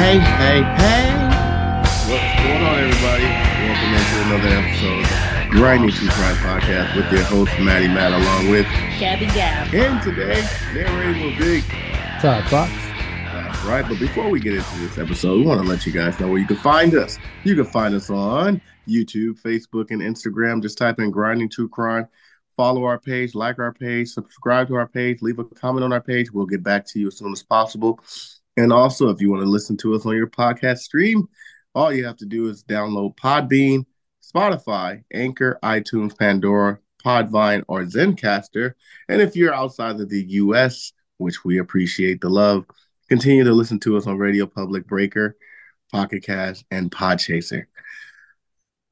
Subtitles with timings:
[0.00, 1.12] Hey, hey, hey!
[2.08, 3.24] What's going on, everybody?
[3.68, 8.50] Welcome into another episode of Grinding True Crime Podcast with your host, Maddie Matt, along
[8.50, 8.64] with.
[8.98, 9.74] Gabby Gab.
[9.74, 10.42] And today,
[10.72, 11.60] narrating will be.
[12.18, 12.72] Todd Fox.
[13.30, 16.18] That's right, but before we get into this episode, we want to let you guys
[16.18, 17.18] know where you can find us.
[17.44, 20.62] You can find us on YouTube, Facebook, and Instagram.
[20.62, 22.08] Just type in Grinding True Crime.
[22.56, 26.00] Follow our page, like our page, subscribe to our page, leave a comment on our
[26.00, 26.32] page.
[26.32, 28.00] We'll get back to you as soon as possible.
[28.60, 31.26] And also, if you want to listen to us on your podcast stream,
[31.74, 33.86] all you have to do is download Podbean,
[34.22, 38.74] Spotify, Anchor, iTunes, Pandora, Podvine, or Zencastr.
[39.08, 42.66] And if you're outside of the US, which we appreciate the love,
[43.08, 45.38] continue to listen to us on Radio Public Breaker,
[45.90, 47.64] Pocket Cast, and Podchaser.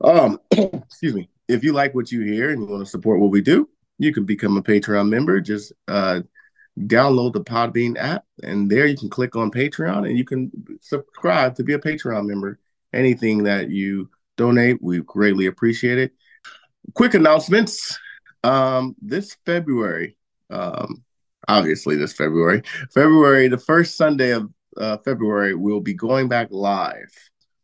[0.00, 1.28] Um, excuse me.
[1.46, 4.14] If you like what you hear and you want to support what we do, you
[4.14, 5.42] can become a Patreon member.
[5.42, 6.20] Just uh,
[6.86, 11.54] download the Podbean app, and there you can click on Patreon and you can subscribe
[11.56, 12.58] to be a Patreon member.
[12.92, 16.12] Anything that you donate, we greatly appreciate it.
[16.94, 17.98] Quick announcements.
[18.44, 20.16] Um, this February,
[20.48, 21.04] um,
[21.48, 22.62] obviously this February,
[22.94, 27.12] February, the first Sunday of uh, February, we'll be going back live.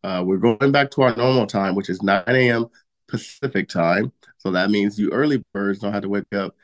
[0.03, 2.67] Uh, we're going back to our normal time, which is 9 a.m.
[3.09, 4.13] Pacific time.
[4.39, 6.55] So that means you early birds don't have to wake up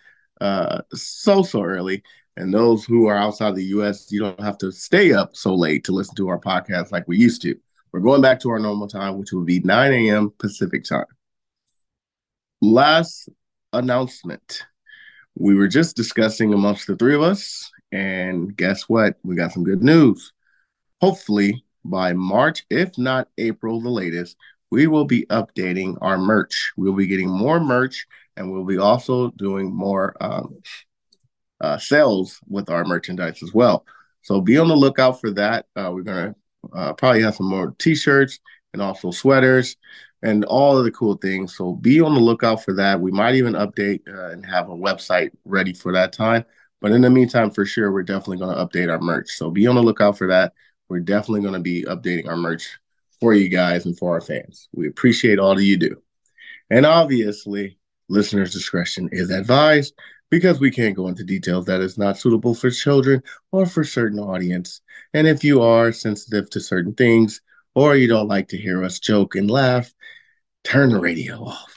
[0.41, 2.03] uh, so, so early.
[2.37, 5.85] And those who are outside the US, you don't have to stay up so late
[5.85, 7.57] to listen to our podcast like we used to.
[7.93, 10.33] We're going back to our normal time, which will be 9 a.m.
[10.39, 11.07] Pacific time.
[12.61, 13.29] Last
[13.73, 14.63] announcement.
[15.35, 19.17] We were just discussing amongst the three of us, and guess what?
[19.25, 20.33] We got some good news.
[21.01, 24.37] Hopefully, by March, if not April, the latest,
[24.71, 26.73] we will be updating our merch.
[26.77, 30.59] We'll be getting more merch, and we'll be also doing more um,
[31.61, 33.85] uh, sales with our merchandise as well.
[34.23, 35.67] So be on the lookout for that.
[35.77, 36.35] Uh, we're gonna
[36.73, 38.39] uh, probably have some more T-shirts
[38.73, 39.77] and also sweaters
[40.23, 41.57] and all of the cool things.
[41.57, 43.01] So be on the lookout for that.
[43.01, 46.45] We might even update uh, and have a website ready for that time.
[46.81, 49.31] But in the meantime, for sure, we're definitely going to update our merch.
[49.31, 50.53] So be on the lookout for that.
[50.89, 52.79] We're definitely going to be updating our merch
[53.21, 54.69] for you guys and for our fans.
[54.73, 56.03] We appreciate all that you do.
[56.71, 57.79] And obviously,
[58.09, 59.95] listeners' discretion is advised
[60.31, 64.19] because we can't go into details that is not suitable for children or for certain
[64.19, 64.81] audience.
[65.13, 67.41] And if you are sensitive to certain things
[67.75, 69.93] or you don't like to hear us joke and laugh,
[70.65, 71.77] turn the radio off.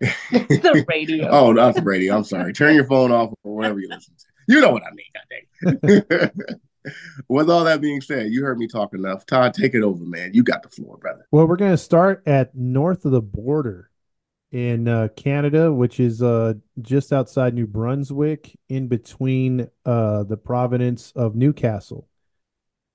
[0.30, 1.28] The radio.
[1.30, 2.16] oh, not the radio.
[2.16, 2.52] I'm sorry.
[2.52, 4.24] Turn your phone off or whatever you listen to.
[4.46, 6.30] You know what I mean, goddamn.
[7.28, 9.26] With all that being said, you heard me talk enough.
[9.26, 10.32] Todd, take it over, man.
[10.32, 11.26] You got the floor, brother.
[11.32, 13.87] Well, we're going to start at north of the border
[14.50, 21.12] in uh, Canada, which is uh, just outside New Brunswick, in between uh, the province
[21.14, 22.08] of Newcastle.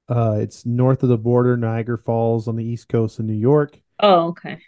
[0.09, 3.79] Uh, it's north of the border, Niagara Falls on the east coast of New York.
[3.99, 4.59] Oh, okay.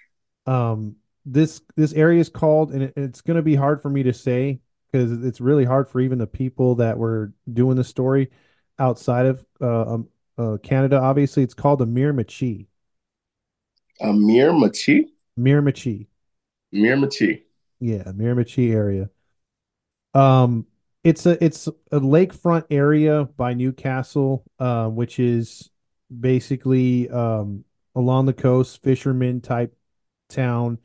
[0.46, 4.04] Um, this this area is called, and it, it's going to be hard for me
[4.04, 4.60] to say
[4.92, 8.32] because it's really hard for even the people that were doing the story
[8.80, 10.08] outside of uh, um,
[10.38, 11.00] uh, Canada.
[11.00, 12.68] Obviously, it's called the Miramichi.
[14.00, 15.14] Amir Machi?
[15.36, 16.08] Mir Machi?
[16.76, 17.44] Miramichi.
[17.80, 19.10] Yeah, Miramichi area.
[20.14, 20.66] Um,
[21.04, 25.70] it's a it's a lakefront area by Newcastle, uh, which is
[26.20, 27.64] basically um
[27.96, 29.76] along the coast, fisherman type
[30.30, 30.80] town,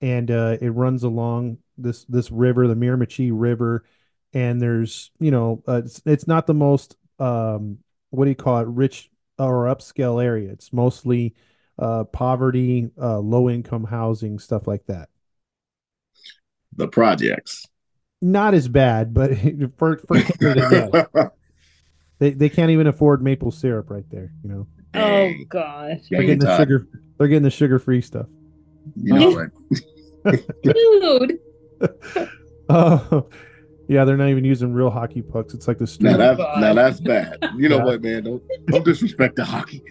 [0.00, 3.84] and uh, it runs along this this river, the Miramichi River,
[4.32, 7.78] and there's you know uh, it's it's not the most um
[8.10, 10.50] what do you call it rich or upscale area.
[10.52, 11.34] It's mostly
[11.78, 15.08] uh poverty, uh low income housing, stuff like that.
[16.76, 17.66] The projects.
[18.22, 19.30] not as bad, but
[19.78, 21.28] for for Canada, yeah.
[22.18, 24.32] they they can't even afford maple syrup right there.
[24.42, 25.46] You know, Oh Dang.
[25.48, 26.00] gosh.
[26.10, 26.58] they're Dang getting the Todd.
[26.60, 26.86] sugar.
[27.18, 28.26] They're getting the sugar free stuff.
[28.96, 29.30] You know
[30.24, 30.42] what?
[30.62, 31.38] Dude.
[32.68, 33.22] Uh,
[33.88, 35.52] Yeah, they're not even using real hockey pucks.
[35.52, 36.16] It's like the Now street.
[36.16, 37.38] that's now that's bad.
[37.56, 37.84] You know Yeah.
[37.84, 38.22] what, man?
[38.24, 39.82] Don't don't disrespect the hockey.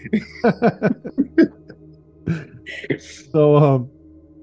[3.31, 3.89] so um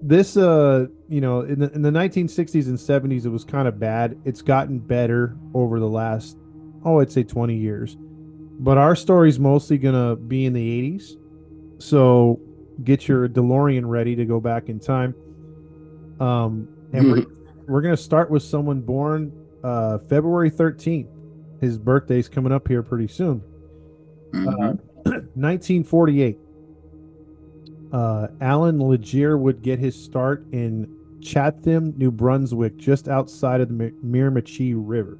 [0.03, 3.79] this uh you know in the in the 1960s and 70s it was kind of
[3.79, 4.19] bad.
[4.25, 6.37] It's gotten better over the last
[6.85, 7.97] oh i'd say 20 years.
[8.59, 11.17] But our story's mostly gonna be in the 80s
[11.79, 12.41] so
[12.85, 15.15] get your delorean ready to go back in time.
[16.21, 17.27] Um and we're,
[17.67, 19.33] we're gonna start with someone born
[19.65, 21.09] uh february 13th
[21.61, 23.43] his birthday's coming up here pretty soon.
[24.33, 24.79] Mhm.
[25.35, 26.39] 1948.
[27.93, 33.93] Uh, Allan Legere would get his start in Chatham, New Brunswick, just outside of the
[34.05, 35.19] Miramichi River.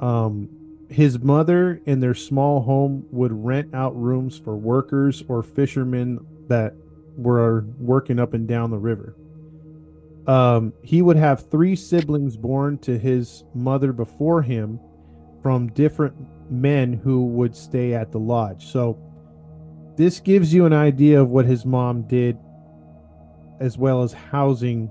[0.00, 0.48] Um,
[0.90, 6.74] his mother in their small home would rent out rooms for workers or fishermen that
[7.16, 9.16] were working up and down the river.
[10.26, 14.80] Um, he would have three siblings born to his mother before him
[15.42, 16.14] from different
[16.50, 18.66] men who would stay at the lodge.
[18.66, 18.98] So
[19.96, 22.38] this gives you an idea of what his mom did
[23.60, 24.90] as well as housing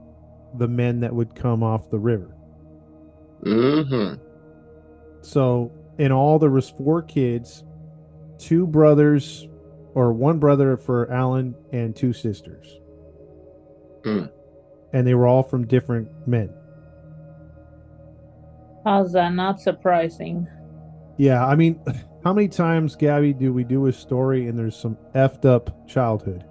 [0.55, 2.35] the men that would come off the river.
[3.43, 4.21] Mm-hmm.
[5.21, 7.63] So in all there was four kids,
[8.37, 9.47] two brothers
[9.93, 12.79] or one brother for Allan and two sisters.
[14.03, 14.25] Hmm.
[14.91, 16.53] And they were all from different men.
[18.85, 20.47] How's that not surprising?
[21.17, 21.79] Yeah, I mean,
[22.23, 26.45] how many times, Gabby, do we do a story and there's some effed up childhood?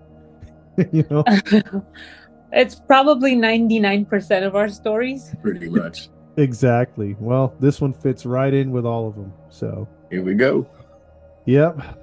[0.93, 1.25] you know?
[2.53, 5.35] it's probably 99% of our stories.
[5.43, 6.09] Pretty much.
[6.37, 7.17] Exactly.
[7.19, 9.33] Well, this one fits right in with all of them.
[9.51, 10.69] So, Here we go.
[11.45, 11.99] yep.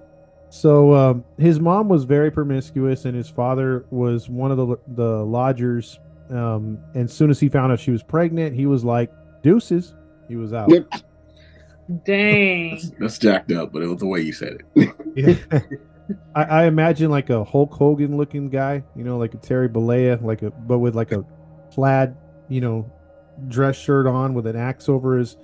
[0.49, 5.23] So, um, his mom was very promiscuous, and his father was one of the the
[5.23, 5.99] lodgers.
[6.29, 9.11] Um, and as soon as he found out she was pregnant, he was like,
[9.43, 9.93] "Deuces."
[10.27, 10.69] He was out.
[10.71, 10.87] Yep.
[12.05, 12.71] Dang.
[12.71, 14.95] That's, that's jacked up, but it was the way you said it.
[15.15, 15.59] Yeah.
[16.35, 20.21] I, I imagine like a Hulk Hogan looking guy, you know, like a Terry Bollea,
[20.21, 21.23] like a but with like a
[21.71, 22.15] plaid,
[22.47, 22.91] you know,
[23.47, 25.37] dress shirt on with an axe over his.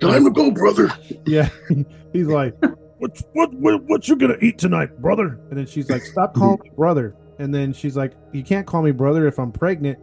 [0.00, 0.90] Time to go, brother.
[1.24, 1.48] Yeah,
[2.12, 2.54] he's like,
[2.98, 6.60] "What what what what you gonna eat tonight, brother?" And then she's like, "Stop calling
[6.62, 9.98] me brother." And then she's like, "You can't call me brother if I'm pregnant."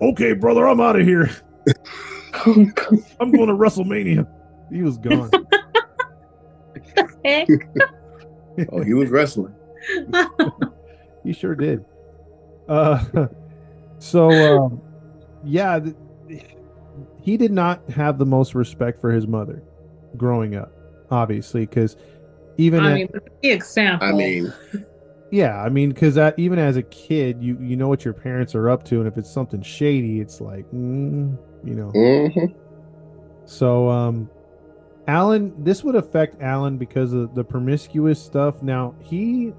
[0.00, 1.30] Okay, brother, I'm out of here.
[2.44, 4.26] I'm going to WrestleMania.
[4.72, 5.30] He was gone.
[8.56, 8.68] Heck?
[8.72, 9.54] Oh, he was wrestling.
[11.24, 11.84] he sure did.
[12.68, 13.26] Uh,
[13.98, 14.30] so
[14.64, 14.82] um,
[15.44, 16.42] yeah, th-
[17.22, 19.62] he did not have the most respect for his mother
[20.16, 20.72] growing up,
[21.10, 21.96] obviously, because
[22.56, 23.08] even I at- mean,
[23.42, 24.08] the example.
[24.08, 24.52] I mean,
[25.30, 28.68] yeah, I mean, because even as a kid, you you know what your parents are
[28.68, 31.90] up to, and if it's something shady, it's like, mm, you know.
[31.94, 32.54] mhm.
[33.44, 34.30] So, um,
[35.06, 38.62] Allan, this would affect Allan because of the promiscuous stuff.
[38.62, 39.52] Now he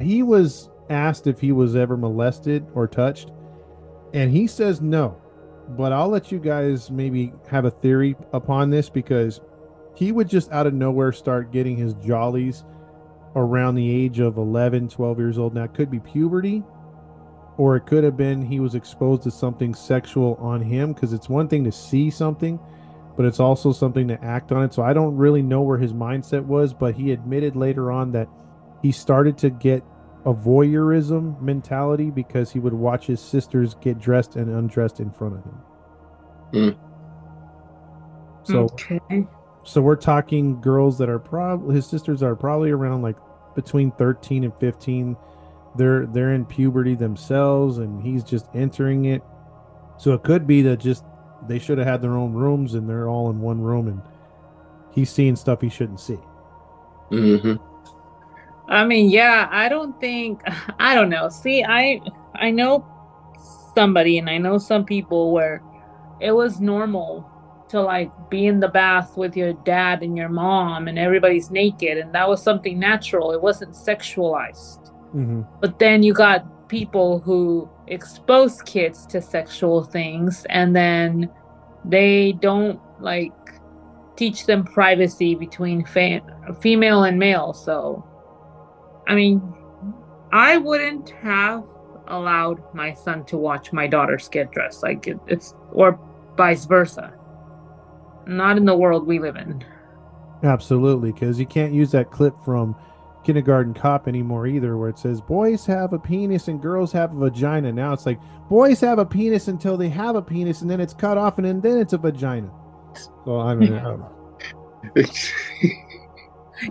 [0.00, 3.30] he was asked if he was ever molested or touched,
[4.12, 5.20] and he says no.
[5.70, 9.40] But I'll let you guys maybe have a theory upon this because
[9.94, 12.64] he would just out of nowhere start getting his jollies
[13.36, 15.54] around the age of 11, 12 years old.
[15.54, 16.62] Now it could be puberty
[17.58, 21.28] or it could have been he was exposed to something sexual on him because it's
[21.28, 22.58] one thing to see something
[23.18, 24.72] but it's also something to act on it.
[24.72, 28.28] So i don't really know where his mindset was but he admitted later on that
[28.80, 29.82] he started to get
[30.24, 35.34] a voyeurism mentality because he would watch his sisters get dressed and undressed in front
[35.34, 36.76] of him.
[36.76, 38.52] Hmm.
[38.52, 39.26] So okay.
[39.64, 43.16] so we're talking girls that are probably his sisters are probably around like
[43.56, 45.16] between 13 and 15
[45.76, 49.22] they're they're in puberty themselves and he's just entering it.
[49.96, 51.04] So it could be that just
[51.48, 54.00] they should have had their own rooms and they're all in one room and
[54.92, 56.18] he's seeing stuff he shouldn't see
[57.10, 57.58] Mhm.
[58.68, 60.42] I mean, yeah, I don't think
[60.78, 61.28] I don't know.
[61.30, 62.00] See, I
[62.34, 62.84] I know
[63.74, 65.62] somebody and I know some people where
[66.20, 67.26] it was normal
[67.70, 71.96] to like be in the bath with your dad and your mom and everybody's naked
[71.98, 73.32] and that was something natural.
[73.32, 74.90] It wasn't sexualized.
[75.14, 75.42] mm-hmm.
[75.60, 81.30] But then you got people who expose kids to sexual things and then
[81.84, 83.32] they don't like
[84.16, 86.20] teach them privacy between fa-
[86.60, 87.52] female and male.
[87.52, 88.04] So,
[89.06, 89.40] I mean,
[90.32, 91.64] I wouldn't have
[92.08, 94.82] allowed my son to watch my daughter's get dressed.
[94.82, 95.98] Like it, it's, or
[96.36, 97.14] vice versa.
[98.26, 99.64] Not in the world we live in.
[100.42, 102.76] absolutely because you can't use that clip from
[103.28, 107.18] kindergarten cop anymore either, where it says boys have a penis and girls have a
[107.18, 107.70] vagina.
[107.70, 108.18] Now it's like
[108.48, 111.46] boys have a penis until they have a penis, and then it's cut off, and
[111.46, 112.50] then, then it's a vagina.
[113.26, 114.14] So I mean, I don't know.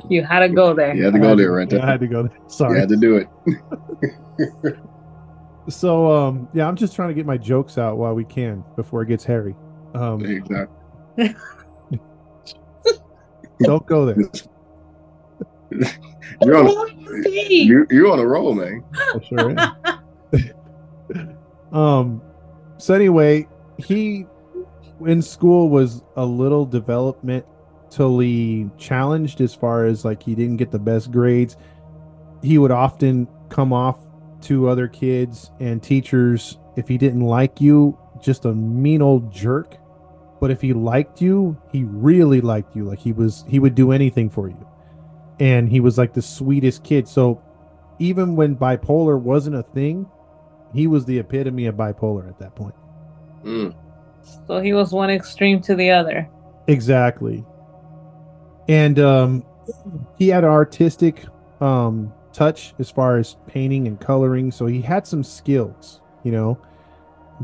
[0.10, 0.94] You had to go there.
[0.94, 2.38] you had to go there, right Yeah, I had to go there.
[2.48, 2.74] Sorry.
[2.74, 4.78] You had to do it.
[5.70, 9.02] So um, yeah, I'm just trying to get my jokes out while we can before
[9.02, 9.54] it gets hairy.
[9.94, 10.76] Um, Exactly.
[13.60, 14.16] don't go there.
[16.42, 18.84] You're on, you, you're on a roll, man.
[18.94, 19.76] I sure am.
[21.74, 22.22] um
[22.78, 23.48] so anyway
[23.78, 24.26] he
[25.06, 30.80] in school was a little developmentally challenged as far as like he didn't get the
[30.80, 31.58] best grades.
[32.42, 34.00] He would often come off
[34.44, 39.76] to other kids and teachers if he didn't like you just a mean old jerk.
[40.40, 42.86] But if he liked you he really liked you.
[42.86, 44.68] Like he was he would do anything for you
[45.40, 47.42] and he was like the sweetest kid so
[48.00, 50.10] even when bipolar wasn't a thing,
[50.74, 52.76] he was the epitome of bipolar at that point.
[53.44, 53.76] Mm.
[54.46, 56.30] So he was one extreme to the other.
[56.68, 57.46] Exactly.
[58.68, 59.46] And um
[60.18, 61.26] he had an artistic
[61.62, 66.60] um touch as far as painting and coloring, so he had some skills, you know.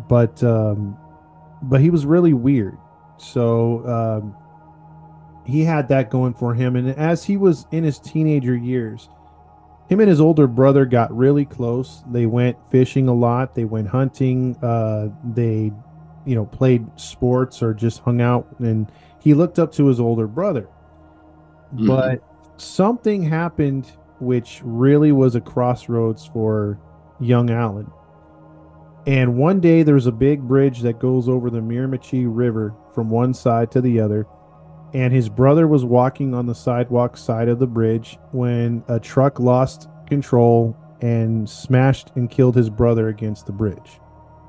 [0.10, 0.98] But um
[1.64, 2.78] but he was really weird.
[3.18, 4.36] So um
[5.46, 9.10] he had that going for him and as he was in his teenager years,
[9.90, 12.04] him and his older brother got really close.
[12.10, 13.56] They went fishing a lot.
[13.56, 14.56] They went hunting.
[14.64, 15.72] Uh, they,
[16.26, 18.48] you know, played sports or just hung out.
[18.60, 20.68] And he looked up to his older brother.
[21.76, 21.88] Mhm.
[21.88, 22.24] But
[22.58, 26.80] something happened which really was a crossroads for
[27.20, 27.92] young Allan.
[29.06, 33.34] And one day there's a big bridge that goes over the Miramichi River from one
[33.34, 34.26] side to the other.
[34.94, 39.40] And his brother was walking on the sidewalk side of the bridge when a truck
[39.40, 44.00] lost control and smashed and killed his brother against the bridge.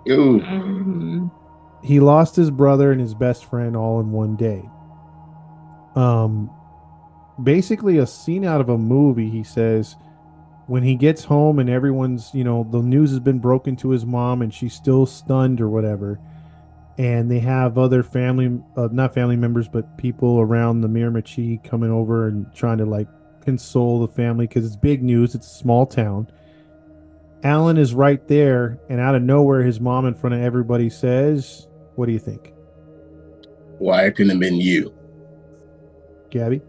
[0.08, 0.40] Ooh.
[0.40, 1.30] Mhm.
[1.82, 4.68] He lost his brother and his best friend all in one day.
[5.96, 6.50] Um
[7.42, 9.96] basically a scene out of a movie, he says
[10.66, 14.06] when he gets home and everyone's, you know, the news has been broken to his
[14.06, 16.18] mom and she's still stunned or whatever.
[16.96, 21.90] And they have other family, uh, not family members, but people around the Miramichi coming
[21.90, 23.08] over and trying to like
[23.44, 25.34] console the family because it's big news.
[25.34, 26.28] It's a small town.
[27.42, 31.68] Allan is right there, and out of nowhere, his mom in front of everybody says,
[31.94, 32.54] What do you think,
[33.78, 34.94] Why it couldn't have been you?
[36.30, 36.62] Gabby?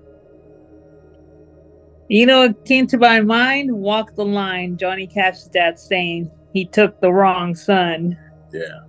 [2.09, 6.65] You know, it came to my mind, walk the line, Johnny Cash's dad saying he
[6.65, 8.17] took the wrong son.
[8.53, 8.81] Yeah.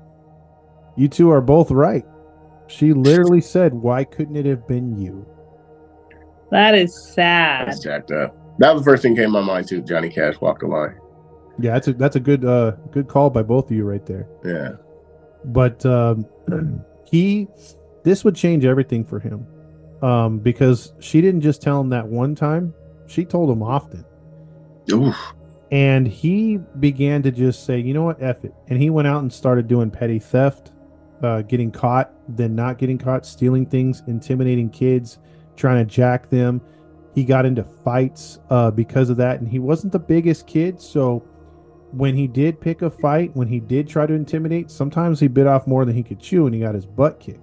[0.97, 2.05] You two are both right.
[2.69, 5.27] She literally said, Why couldn't it have been you?
[6.51, 7.69] That is sad.
[7.69, 8.37] That's jacked up.
[8.59, 9.83] That was the first thing that came to my mind too.
[9.83, 10.99] Johnny Cash walked the line.
[11.59, 14.29] Yeah, that's a that's a good uh good call by both of you right there.
[14.45, 14.73] Yeah.
[15.45, 16.27] But um
[17.11, 17.49] he
[18.05, 19.47] this would change everything for him.
[20.01, 22.73] Um, because she didn't just tell him that one time,
[23.07, 24.05] she told him often.
[24.93, 25.17] Oof.
[25.73, 28.55] And he began to just say, you know what, F it.
[28.69, 30.71] And he went out and started doing petty theft,
[31.23, 35.19] uh, getting caught, then not getting caught, stealing things, intimidating kids,
[35.57, 36.61] trying to jack them.
[37.15, 39.41] He got into fights uh, because of that.
[39.41, 40.81] And he wasn't the biggest kid.
[40.81, 41.21] So
[41.93, 45.47] when he did pick a fight, when he did try to intimidate, sometimes he bit
[45.47, 47.41] off more than he could chew and he got his butt kicked.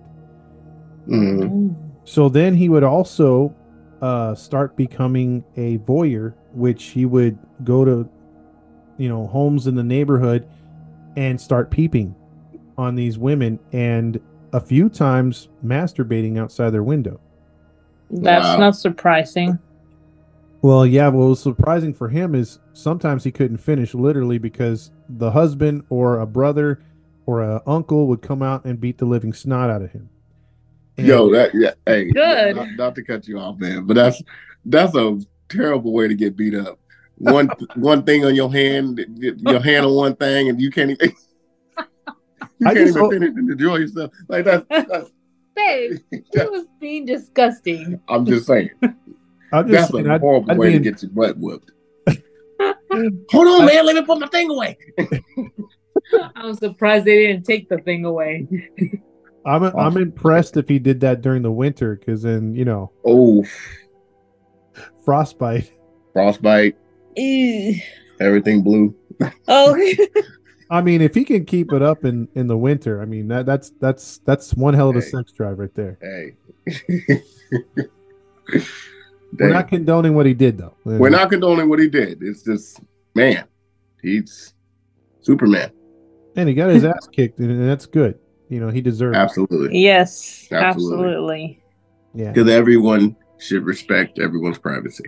[1.08, 1.75] Mm.
[2.03, 3.56] So then he would also
[4.01, 8.08] uh, start becoming a voyeur, which he would go to,
[8.98, 10.48] you know, homes in the neighborhood
[11.15, 12.15] and start peeping
[12.77, 14.20] on these women and
[14.51, 17.20] a few times masturbating outside their window.
[18.12, 18.58] That's Wow.
[18.58, 19.58] not surprising.
[20.62, 25.32] Well, yeah, what was surprising for him is sometimes he couldn't finish literally because the
[25.32, 26.82] husband or a brother
[27.25, 30.10] or a uncle would come out and beat the living snot out of him.
[30.98, 31.72] And- Yo, that yeah.
[31.86, 32.56] Hey, Good.
[32.56, 34.22] Not, not to cut you off, man, but that's
[34.65, 36.80] that's a terrible way to get beat up.
[37.18, 41.13] One one thing on your hand, your hand on one thing, and you can't even
[42.63, 44.12] you I can't just even hope- finish and enjoy yourself.
[44.27, 45.12] Like that's, that's
[45.55, 48.00] Babe, he was being disgusting.
[48.10, 48.72] I'm just saying.
[49.53, 51.72] I'm just That's saying, a I'd- horrible I'd way be to get your butt whooped.
[52.91, 53.86] Hold on, man.
[53.86, 54.77] Let me put my thing away.
[56.36, 58.48] I'm surprised they didn't take the thing away.
[59.46, 63.43] I'm I'm impressed if he did that during the winter because then you know Oh,
[65.05, 65.72] frostbite.
[66.13, 66.75] frostbite,
[67.15, 67.75] Ew.
[68.20, 68.96] everything blue.
[69.48, 69.75] oh,
[70.70, 73.46] I mean, if he can keep it up in in the winter, I mean that
[73.46, 75.05] that's that's that's one hell of a Hey.
[75.08, 75.98] sex drive right there.
[76.01, 76.36] Hey.
[79.39, 80.75] We're not condoning what he did, though.
[80.86, 82.22] We're not condoning what he did.
[82.22, 82.79] It's just
[83.15, 83.46] man,
[84.01, 84.53] he's
[85.22, 85.72] Superman.
[86.36, 88.17] And he got his ass kicked, and that's good.
[88.50, 89.15] You know, he deserved.
[89.15, 89.20] it.
[89.20, 89.79] Absolutely.
[89.79, 90.98] Yes, Absolutely.
[90.98, 91.63] absolutely.
[92.13, 95.05] Yeah, Because everyone should respect everyone's privacy.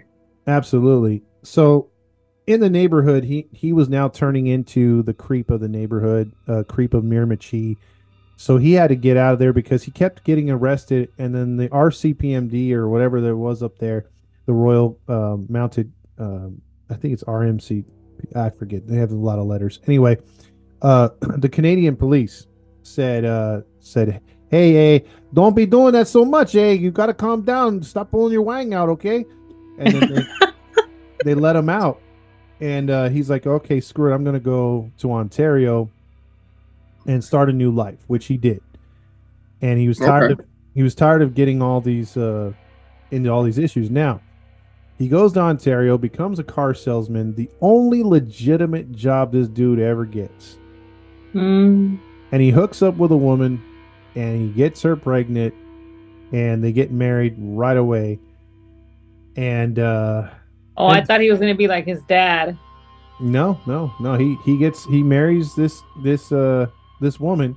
[0.48, 1.24] absolutely.
[1.44, 1.90] So,
[2.48, 6.64] in the neighborhood, he he was now turning into the creep of the neighborhood, uh,
[6.68, 7.78] creep of Miramichi.
[8.38, 11.58] So he had to get out of there because he kept getting arrested, and then
[11.58, 14.08] the RCPMD or whatever there was up there,
[14.46, 17.86] the Royal um, Mounted, um, I think it's RMC,
[18.36, 18.88] I forget.
[18.88, 19.80] They have a lot of letters.
[19.88, 20.18] Anyway,
[20.82, 22.46] uh, the Canadian police
[22.84, 26.76] said uh, said, "Hey, hey, don't be doing that so much, hey.
[26.76, 27.82] You got to calm down.
[27.84, 29.26] Stop pulling your wang out, okay?"
[29.78, 30.48] And then they,
[31.24, 32.02] they let him out,
[32.62, 34.16] and uh, he's like, "Okay, screw it.
[34.16, 35.90] I'm gonna go to Ontario
[37.06, 38.62] and start a new life," which he did.
[39.62, 40.42] And he was tired Okay.
[40.44, 42.52] of he was tired of getting all these uh,
[43.12, 43.90] into all these issues.
[43.90, 44.22] Now
[44.98, 50.06] he goes to Ontario, becomes a car salesman, the only legitimate job this dude ever
[50.06, 50.58] gets
[51.34, 52.00] Mm.
[52.32, 53.62] and he hooks up with a woman
[54.16, 55.54] and he gets her pregnant
[56.32, 58.20] and they get married right away
[59.36, 60.30] and uh
[60.78, 62.58] Oh, I thought he was gonna be like his dad.
[63.20, 66.68] no no no he he gets he marries this this uh
[67.00, 67.56] this woman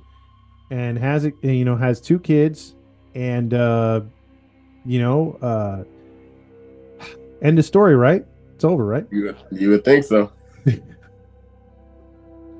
[0.71, 2.75] and has it you know has two kids
[3.15, 3.99] and uh
[4.85, 5.83] you know uh
[7.41, 10.31] end the story right it's over right You you would think so.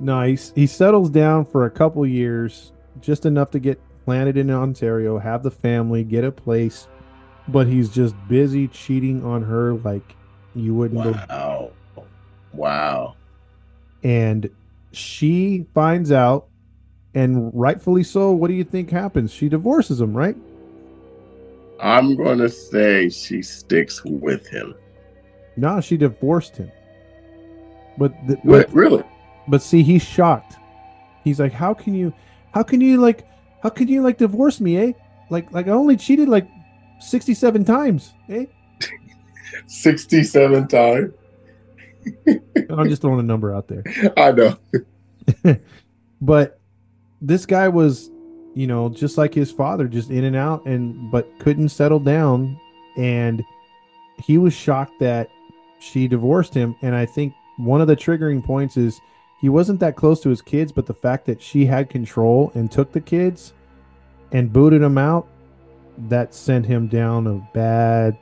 [0.01, 4.49] No, he, he settles down for a couple years, just enough to get planted in
[4.49, 6.87] Ontario, have the family, get a place,
[7.49, 10.15] but he's just busy cheating on her like
[10.55, 11.05] you wouldn't.
[11.05, 11.71] Wow.
[12.53, 13.15] Wow.
[14.03, 14.49] And
[14.91, 16.47] she finds out,
[17.13, 18.31] and rightfully so.
[18.31, 19.33] What do you think happens?
[19.33, 20.35] She divorces him, right?
[21.79, 24.75] I'm gonna say she sticks with him.
[25.55, 26.71] No, she divorced him.
[27.97, 29.03] But the, What but really?
[29.47, 30.55] But see, he's shocked.
[31.23, 32.13] He's like, "How can you?
[32.53, 33.25] How can you like?
[33.61, 34.93] How can you like divorce me, eh?
[35.29, 36.47] Like, like I only cheated like
[36.99, 38.45] sixty-seven times, eh?
[39.67, 41.13] 67 times.
[42.69, 43.83] I'm just throwing a number out there.
[44.17, 44.57] I know.
[46.21, 46.59] But
[47.21, 48.11] this guy was,
[48.53, 52.59] you know, just like his father, just in and out, and but couldn't settle down,
[52.97, 53.43] and
[54.17, 55.29] he was shocked that
[55.79, 56.75] she divorced him.
[56.81, 58.99] And I think one of the triggering points is
[59.39, 62.69] he wasn't that close to his kids, but the fact that she had control and
[62.69, 63.53] took the kids
[64.31, 65.27] and booted him out,
[66.09, 68.17] that sent him down a bad,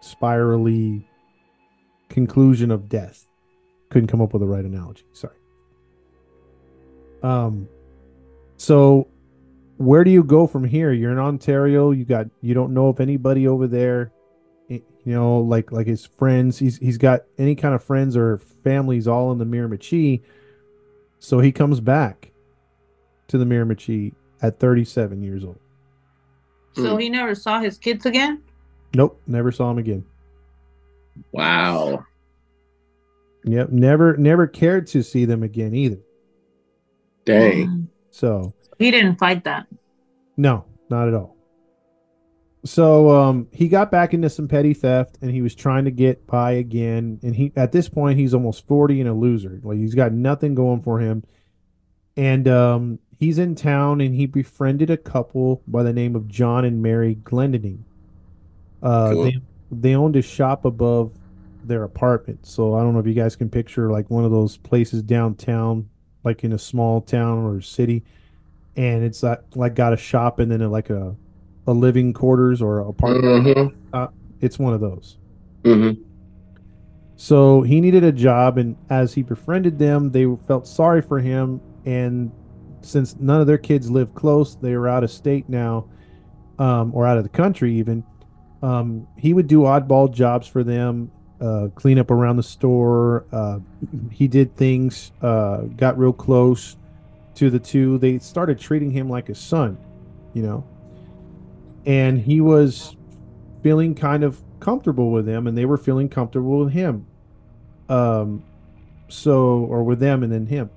[0.00, 1.06] spirally
[2.08, 3.26] conclusion of death.
[3.90, 5.04] Couldn't come up with the right analogy.
[5.12, 5.36] Sorry.
[7.22, 7.68] Um,
[8.56, 9.08] so
[9.76, 10.92] where do you go from here?
[10.92, 11.90] You're in Ontario.
[11.90, 14.12] You got you don't know if anybody over there.
[14.68, 14.82] You
[15.14, 16.58] know, like like his friends.
[16.58, 20.22] He's he's got any kind of friends or families all in the Miramichi.
[21.18, 22.32] So he comes back
[23.28, 25.58] to the Miramichi at 37 years old.
[26.74, 28.42] So he never saw his kids again.
[28.94, 30.04] Nope, never saw him again.
[31.32, 32.04] Wow.
[33.44, 36.00] Yep, never never cared to see them again either.
[37.24, 37.88] Dang.
[38.10, 39.66] So He didn't fight that.
[40.36, 41.36] No, not at all.
[42.64, 46.26] So um he got back into some petty theft and he was trying to get
[46.26, 49.60] by again and he at this point he's almost 40 and a loser.
[49.62, 51.24] Like he's got nothing going for him.
[52.16, 56.66] And um he's in town and he befriended a couple by the name of John
[56.66, 57.84] and Mary Glendinning.
[58.82, 59.22] Uh Cool.
[59.24, 59.36] they
[59.72, 61.12] they owned a shop above
[61.64, 62.46] their apartment.
[62.46, 65.88] So I don't know if you guys can picture like one of those places downtown
[66.24, 68.02] like in a small town or city
[68.76, 71.14] and it's like, like got a shop and then a, like a
[71.66, 73.46] a living quarters or apartment.
[73.46, 74.04] Mm-hmm.
[74.40, 75.18] It's one of those.
[75.62, 76.02] Mm-hmm.
[77.16, 81.60] So he needed a job, and as he befriended them, they felt sorry for him.
[81.84, 82.32] And
[82.80, 85.86] since none of their kids live close, they were out of state now,
[86.58, 88.04] um, or out of the country even.
[88.62, 93.24] Um, he would do oddball jobs for them, uh, clean up around the store.
[93.32, 93.60] Uh,
[94.10, 96.76] he did things, uh, got real close
[97.36, 97.98] to the two.
[97.98, 99.78] They started treating him like a son,
[100.34, 100.66] you know.
[101.86, 102.96] And he was
[103.62, 107.06] feeling kind of comfortable with them, and they were feeling comfortable with him.
[107.88, 108.44] Um,
[109.08, 110.70] so or with them and then him.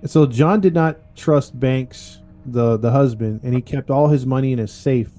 [0.00, 4.26] And so John did not trust Banks, the the husband, and he kept all his
[4.26, 5.10] money in a safe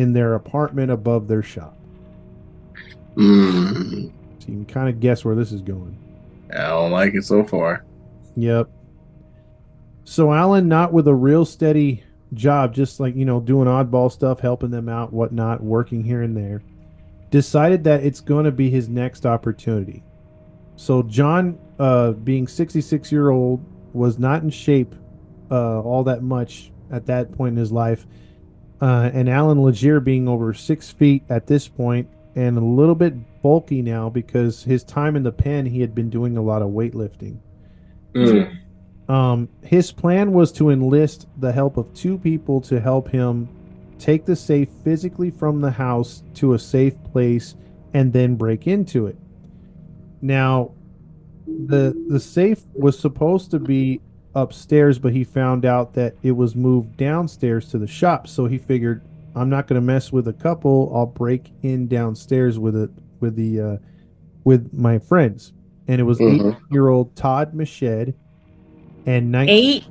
[0.00, 1.76] in their apartment above their shop.
[3.14, 4.10] Mm.
[4.38, 5.96] So you can kind of guess where this is going.
[6.50, 7.84] I don't like it so far.
[8.36, 8.70] Yep.
[10.04, 14.40] So Allan, not with a real steady job, just like you know, doing oddball stuff,
[14.40, 16.62] helping them out, whatnot, working here and there.
[17.30, 20.02] decided that it's going to be his next opportunity.
[20.76, 24.94] So John, uh, being 66 year old, was not in shape
[25.50, 28.06] uh, all that much at that point in his life,
[28.80, 33.42] uh, and Allan Legere being over six feet at this point and a little bit
[33.42, 36.70] bulky now because his time in the pen he had been doing a lot of
[36.70, 37.38] weightlifting.
[38.14, 38.58] Mm.
[39.08, 43.48] Um, his plan was to enlist the help of two people to help him
[43.98, 47.56] take the safe physically from the house to a safe place
[47.92, 49.16] and then break into it.
[50.22, 50.72] Now,
[51.46, 54.00] the the safe was supposed to be
[54.34, 58.28] upstairs, but he found out that it was moved downstairs to the shop.
[58.28, 59.02] So he figured,
[59.34, 60.92] I'm not going to mess with a couple.
[60.94, 62.90] I'll break in downstairs with it
[63.20, 63.76] with the uh,
[64.44, 65.52] with my friends.
[65.88, 66.52] And it was Mhm.
[66.52, 68.14] eight year old Todd Matchett
[69.06, 69.84] and nine Eight.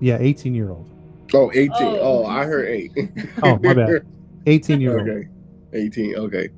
[0.00, 0.88] yeah, eighteen year old.
[1.34, 1.70] Oh, 18.
[1.80, 1.98] Oh.
[2.00, 2.92] Oh, I heard eight.
[3.42, 4.06] Oh, my bad.
[4.46, 5.08] Eighteen year old.
[5.08, 5.28] okay.
[5.74, 6.16] 18.
[6.16, 6.48] Okay.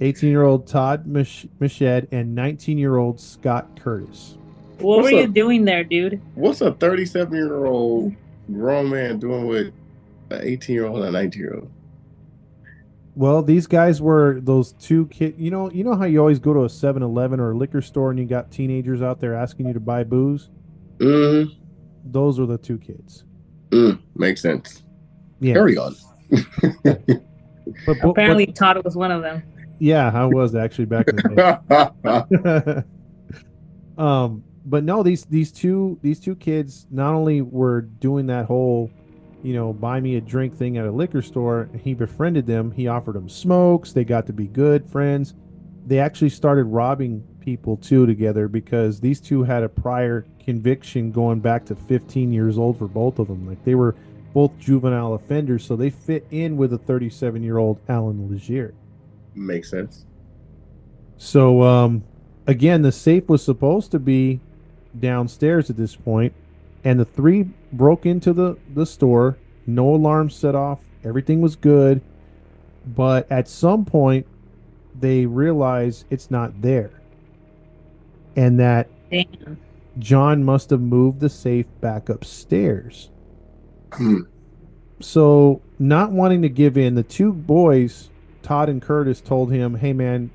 [0.00, 4.38] 18 year old Todd Mich- Matchett and 19 year old Scott Curtis.
[4.78, 5.32] What What's were you up?
[5.32, 6.20] doing there, dude?
[6.34, 8.14] What's a 37 year old
[8.52, 9.72] grown man doing with
[10.30, 11.70] an 18 year old and a 19 year old?
[13.16, 15.36] Well, these guys were those two kid.
[15.38, 18.10] You know, you know how you always go to a 7-Eleven or a liquor store
[18.10, 20.50] and you got teenagers out there asking you to buy booze.
[20.98, 21.54] Mm,
[22.04, 23.24] Those are the two kids.
[23.70, 24.82] mm, makes sense.
[25.40, 25.94] Yeah, Carry on.
[26.30, 26.42] but,
[26.82, 27.06] but-
[27.86, 29.42] but- Apparently, Todd was one of them.
[29.78, 32.82] yeah, I was actually back in the day.
[33.98, 38.90] um, but no, these these two these two kids not only were doing that whole,
[39.42, 41.68] you know, buy me a drink thing at a liquor store.
[41.82, 42.70] He befriended them.
[42.70, 43.92] He offered them smokes.
[43.92, 45.34] They got to be good friends.
[45.86, 51.40] They actually started robbing people too together because these two had a prior conviction going
[51.40, 53.46] back to 15 years old for both of them.
[53.46, 53.94] Like they were
[54.32, 58.72] both juvenile offenders, so they fit in with a 37 year old Allan Legere.
[59.34, 60.06] makes sense.
[61.18, 62.02] So um
[62.46, 64.40] again, the safe was supposed to be
[64.98, 66.32] downstairs at this point,
[66.82, 69.38] and the three broke into the the store.
[69.66, 70.80] No alarm set off.
[71.02, 72.02] Everything was good,
[72.86, 74.26] but at some point
[74.98, 76.90] they realize it's not there.
[78.36, 79.58] And that Damn.
[79.98, 83.10] John must have moved the safe back upstairs.
[83.92, 84.22] Hmm.
[85.00, 88.10] So, not wanting to give in, the two boys,
[88.42, 90.30] Todd and Curtis, told him, "Hey, man,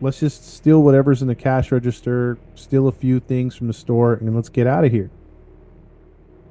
[0.00, 4.14] let's just steal whatever's in the cash register, steal a few things from the store,
[4.14, 5.10] and let's get out of here."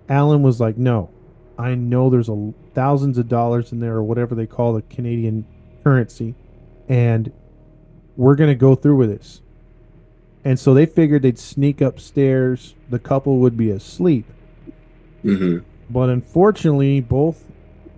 [0.10, 1.10] Allan was like, "No,
[1.58, 5.46] I know there's a thousands of dollars in there, or whatever they call the Canadian
[5.84, 6.36] currency,
[6.88, 7.32] and
[8.16, 9.42] we're gonna go through with this."
[10.44, 12.74] And so they figured they'd sneak upstairs.
[12.90, 14.26] The couple would be asleep.
[15.22, 15.58] hmm
[15.90, 17.46] But unfortunately, both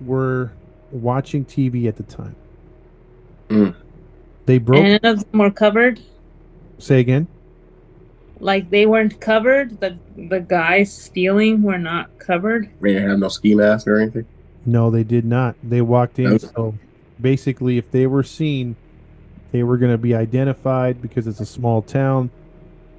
[0.04, 0.52] were
[0.92, 2.36] watching TV at the time.
[3.50, 3.76] Mm.
[4.50, 4.84] They broke.
[4.84, 6.02] And none of them were covered.
[6.80, 7.28] say again.
[8.40, 9.80] Like they weren't covered.
[9.80, 12.68] The the guys stealing were not covered.
[12.82, 14.26] They didn't have no ski mask or anything.
[14.66, 15.56] No, they did not.
[15.62, 16.32] They walked in.
[16.32, 16.42] Nope.
[16.42, 16.76] So
[17.22, 18.76] basically, if they were seen,
[19.52, 22.32] they were going to be identified because it's a small town.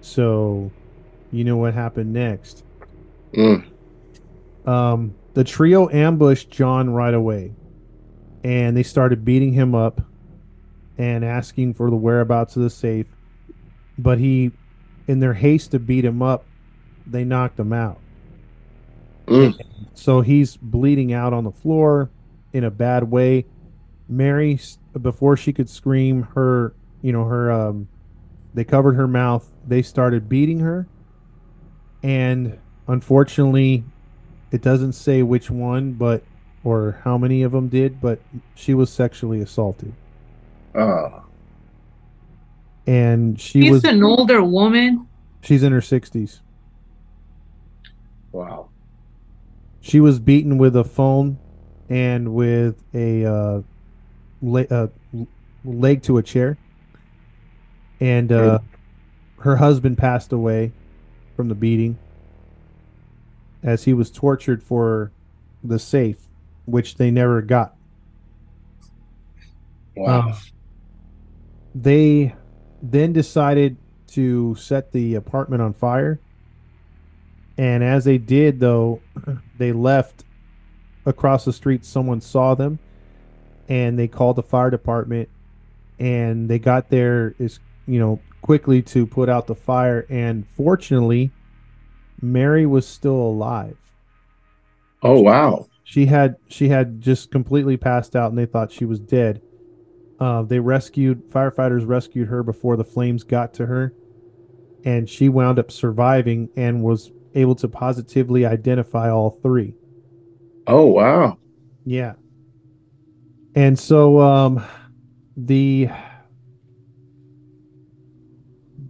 [0.03, 0.71] So,
[1.33, 2.63] you know what happened next.
[3.33, 3.67] Mm.
[4.67, 7.55] Um, the trio ambushed John right away,
[8.45, 10.03] and they started beating him up
[11.01, 13.07] and asking for the whereabouts of the safe.
[13.97, 14.51] But he,
[15.07, 16.45] in their haste to beat him up,
[17.07, 17.99] they knocked him out.
[19.27, 19.59] Mm.
[19.95, 22.11] So he's bleeding out on the floor
[22.53, 23.47] in a bad way.
[24.11, 24.61] Mary,
[25.01, 27.89] before she could scream, her, you know, her, um,
[28.53, 29.49] they covered her mouth.
[29.67, 30.87] They started beating her.
[32.03, 33.85] And unfortunately,
[34.51, 36.25] it doesn't say which one, but,
[36.63, 38.21] or how many of them did, but
[38.55, 39.95] she was sexually assaulted.
[40.75, 41.25] Oh.
[42.87, 45.07] And she She's was, an older woman.
[45.43, 46.41] she's in her 60s.
[48.33, 48.69] Wow.
[49.81, 51.39] She was beaten with a phone
[51.89, 53.63] and with a uh,
[54.43, 54.87] le- uh,
[55.65, 56.59] leg to a chair.
[58.01, 58.61] And uh,
[59.41, 60.73] her husband passed away
[61.37, 61.99] from the beating
[63.63, 65.11] as he was tortured for
[65.63, 66.19] the safe,
[66.65, 67.75] which they never got.
[69.97, 70.29] Wow.
[70.29, 70.35] Um,
[71.75, 72.35] they
[72.83, 73.77] then decided
[74.09, 76.21] to set the apartment on fire.
[77.57, 79.03] And as they did, though,
[79.59, 80.25] they left
[81.07, 81.85] across the street.
[81.85, 82.79] Someone saw them
[83.69, 85.29] and they called the fire department.
[85.99, 90.07] And they got there as you know quickly to put out the fire.
[90.09, 91.31] And fortunately,
[92.21, 93.77] Mary was still alive.
[95.03, 95.67] oh wow.
[95.85, 99.43] She had she had just completely passed out, and they thought she was dead.
[100.21, 103.95] Uh, they rescued firefighters rescued her before the flames got to her,
[104.85, 109.75] and she wound up surviving and was able to positively identify all three.
[110.67, 111.39] Oh wow.
[111.85, 112.15] Yeah.
[113.55, 114.65] And so um
[115.37, 115.89] the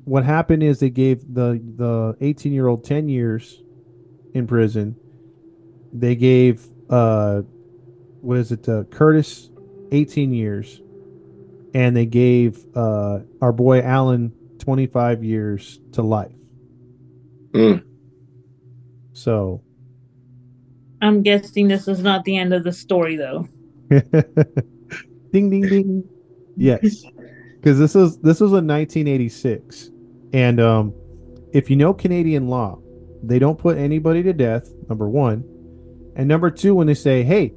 [0.04, 3.62] what happened is they gave the the 18 year old 10 years
[4.34, 4.96] in prison.
[5.92, 7.42] They gave uh
[8.20, 9.50] what is it uh, Curtis
[9.92, 10.80] 18 years
[11.74, 16.32] and they gave uh our boy Allan 25 years to life.
[17.52, 17.84] Mm.
[19.12, 19.62] So
[21.02, 23.48] I'm guessing this is not the end of the story, though.
[23.90, 26.04] ding ding ding.
[26.56, 27.04] Yes.
[27.62, 29.90] Cuz this was this was in 1986.
[30.32, 30.94] And um
[31.52, 32.78] if you know Canadian law,
[33.22, 35.44] they don't put anybody to death, number 1.
[36.16, 37.52] And number 2 when they say, "Hey,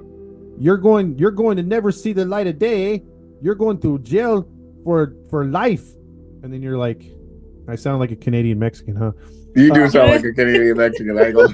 [0.57, 3.03] you're going you're going to never see the light of day.
[3.43, 4.47] You're going to jail
[4.83, 5.85] for for life."
[6.41, 7.01] And then you're like
[7.67, 9.11] I sound like a Canadian Mexican, huh?
[9.55, 11.47] You do Uh, sound like a Canadian Mexican, I go.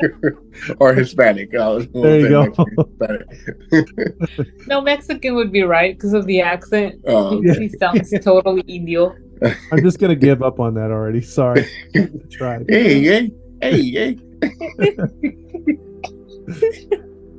[0.80, 1.54] or Hispanic.
[1.54, 2.42] I was There you go.
[2.98, 7.00] Mexican, No, Mexican would be right because of the accent.
[7.06, 9.14] Oh, He sounds totally Indio.
[9.72, 11.20] I'm just going to give up on that already.
[11.22, 11.66] Sorry.
[12.30, 12.64] Tried.
[12.68, 13.30] hey, hey,
[13.62, 14.16] hey, hey.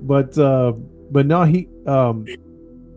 [0.03, 0.71] but uh
[1.11, 2.25] but no he um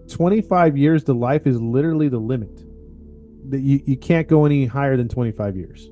[0.08, 2.64] 25 years to life is literally the limit
[3.50, 5.90] that you, you can't go any higher than 25 years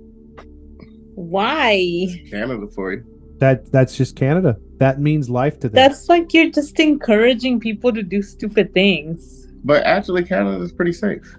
[1.14, 2.06] Why?
[2.30, 3.36] Canada for you.
[3.38, 7.92] that that's just canada that means life to them That's like you're just encouraging people
[7.92, 9.46] to do stupid things.
[9.62, 11.36] But actually, Canada is pretty safe.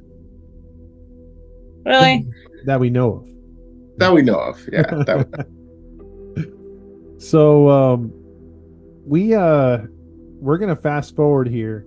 [1.86, 2.26] Really?
[2.66, 3.28] that we know of
[3.98, 4.66] That we know of.
[4.72, 4.84] Yeah.
[5.04, 5.48] That,
[7.18, 8.14] so um
[9.06, 9.80] we uh
[10.40, 11.86] we're gonna fast forward here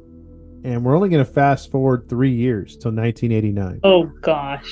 [0.67, 4.67] and we're only gonna fast forward three years till 1989 Oh gosh.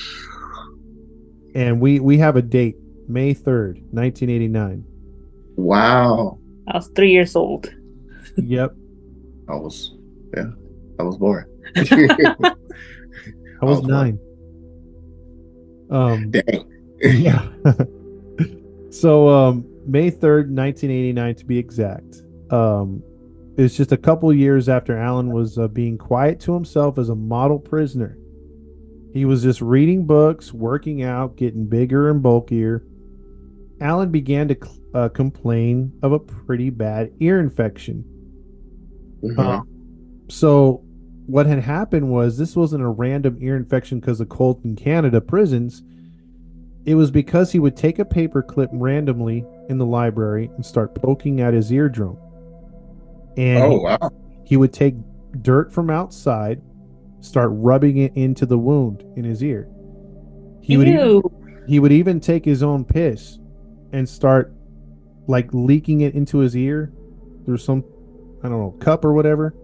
[1.55, 2.77] and we we have a date
[3.09, 4.85] may 3rd 1989
[5.57, 6.39] wow.
[6.69, 7.73] I was three years old.
[8.37, 8.75] yep
[9.49, 9.95] I was,
[10.35, 10.51] yeah,
[10.99, 11.45] I was born.
[11.77, 12.55] i
[13.63, 13.87] was Oh, boy.
[13.89, 14.19] nine
[15.91, 16.67] um Dang.
[17.03, 17.47] yeah.
[18.91, 22.23] so um May 3rd, 1989 to be exact.
[22.51, 23.03] Um
[23.57, 27.15] it's just a couple years after Allan was uh, being quiet to himself as a
[27.15, 28.19] model prisoner.
[29.13, 32.85] He was just reading books, working out, getting bigger and bulkier.
[33.81, 38.05] Allan began to cl- uh, complain of a pretty bad ear infection.
[39.23, 39.39] Mhm.
[39.39, 39.63] Uh,
[40.29, 40.83] so
[41.27, 45.21] what had happened was this wasn't a random ear infection because of cold in Canada
[45.21, 45.83] prisons.
[46.85, 50.95] It was because he would take a paper clip randomly in the library and start
[50.95, 52.17] poking at his eardrum.
[53.37, 54.11] And oh he- wow.
[54.45, 54.95] he would take
[55.43, 56.63] dirt from outside,
[57.21, 59.69] start rubbing it into the wound in his ear.
[60.63, 61.23] He would even,
[61.67, 63.39] he would even take his own piss
[63.93, 64.55] and start
[65.27, 66.93] like leaking it into his ear
[67.45, 67.85] through some
[68.43, 69.55] I don't know cup or whatever.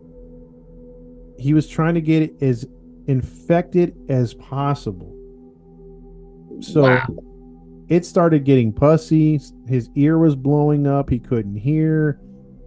[1.38, 2.66] He was trying to get it as
[3.06, 5.16] infected as possible.
[6.61, 7.06] So Wow.
[7.88, 9.40] it started getting pussy.
[9.66, 11.09] His ear was blowing up.
[11.09, 12.20] He couldn't hear.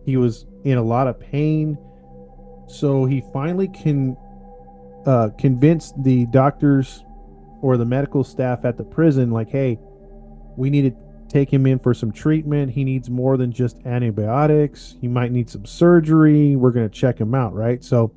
[0.05, 1.77] He was in a lot of pain.
[2.67, 4.17] So he finally can
[5.05, 7.03] uh, convinced the doctors
[7.61, 9.79] or the medical staff at the prison, like, hey,
[10.57, 12.71] we need to take him in for some treatment.
[12.71, 14.95] He needs more than just antibiotics.
[15.01, 16.55] He might need some surgery.
[16.55, 17.83] We're going to check him out, right?
[17.83, 18.13] So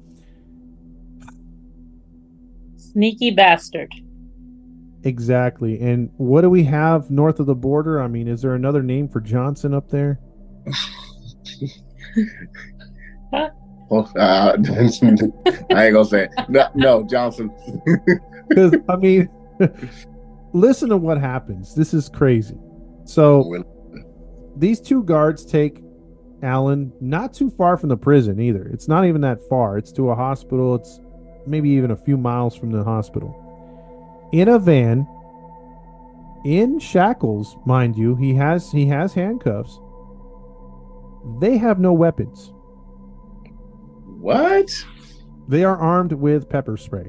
[2.77, 3.93] Sneaky bastard.
[5.05, 5.81] Exactly.
[5.81, 8.03] And what do we have north of the border?
[8.03, 10.19] I mean, is there another name for Johnson up there?
[13.89, 16.31] Well, uh, I ain't gonna say it.
[16.49, 17.51] No, no Johnson.
[18.49, 19.29] Because, I mean,
[20.53, 21.75] listen to what happens.
[21.75, 22.57] This is crazy.
[23.05, 23.65] So,
[24.55, 25.83] these two guards take
[26.45, 28.69] Alan not too far from the prison either.
[28.69, 29.79] It's not even that far.
[29.79, 30.77] It's to a hospital.
[30.77, 31.01] It's
[31.45, 33.35] maybe even a few miles from the hospital.
[34.31, 35.09] In a van,
[36.45, 38.15] in shackles, mind you.
[38.15, 39.81] He has he has handcuffs.
[41.41, 42.53] They have no weapons.
[44.21, 44.71] What?
[45.49, 47.09] They are armed with pepper spray.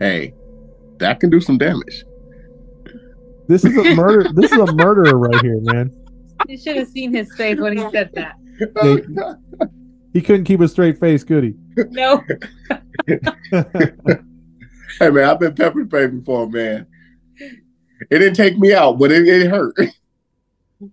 [0.00, 0.34] Hey,
[0.98, 2.04] that can do some damage.
[3.48, 4.30] This is a murder.
[4.34, 5.90] this is a murderer right here, man.
[6.48, 8.34] You should have seen his face when he said that.
[8.82, 9.66] They-
[10.12, 11.54] He couldn't keep a straight face, could he?
[11.90, 12.22] No.
[13.06, 13.18] hey
[15.10, 16.86] man, I've been pepper sprayed before, man.
[18.10, 19.74] It didn't take me out, but it, it hurt.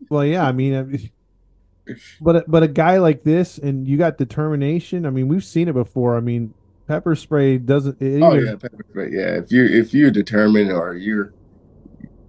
[0.09, 1.09] Well, yeah, I mean,
[2.21, 5.05] but but a guy like this, and you got determination.
[5.05, 6.15] I mean, we've seen it before.
[6.15, 6.53] I mean,
[6.87, 8.01] pepper spray doesn't.
[8.01, 9.09] It Oh even- yeah, pepper spray.
[9.11, 11.33] Yeah, if you're if you're determined or you're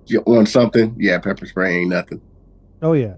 [0.06, 2.20] you on something, yeah, pepper spray ain't nothing.
[2.82, 3.14] Oh yeah.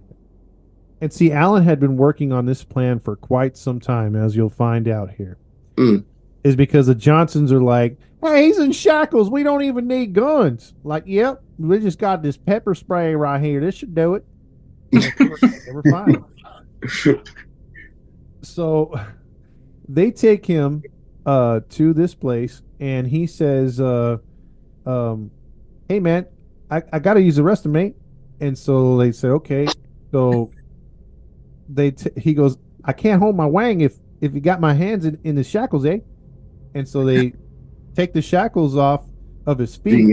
[1.01, 4.49] And see, Allan had been working on this plan for quite some time, as you'll
[4.49, 5.37] find out here.
[5.77, 6.05] Mm.
[6.43, 9.29] Is because the Johnsons are like, hey, he's in shackles.
[9.29, 10.73] We don't even need guns.
[10.85, 13.61] Like, yep, we just got this pepper spray right here.
[13.61, 14.25] This should do it.
[14.93, 15.11] They
[15.73, 16.25] were- fine.
[18.43, 18.95] So
[19.89, 20.83] they take him
[21.25, 24.19] uh, to this place, and he says, uh,
[24.85, 25.31] um,
[25.89, 26.27] "Hey man,
[26.71, 27.97] I, I got to use the restroom, mate."
[28.41, 29.67] And so they said, "Okay."
[30.13, 30.51] So
[31.69, 35.05] they t- he goes, "I can't hold my wang if if you got my hands
[35.05, 35.99] in, in the shackles, eh?"
[36.75, 37.33] And so they
[37.97, 39.03] take the shackles off
[39.47, 40.09] of his feet,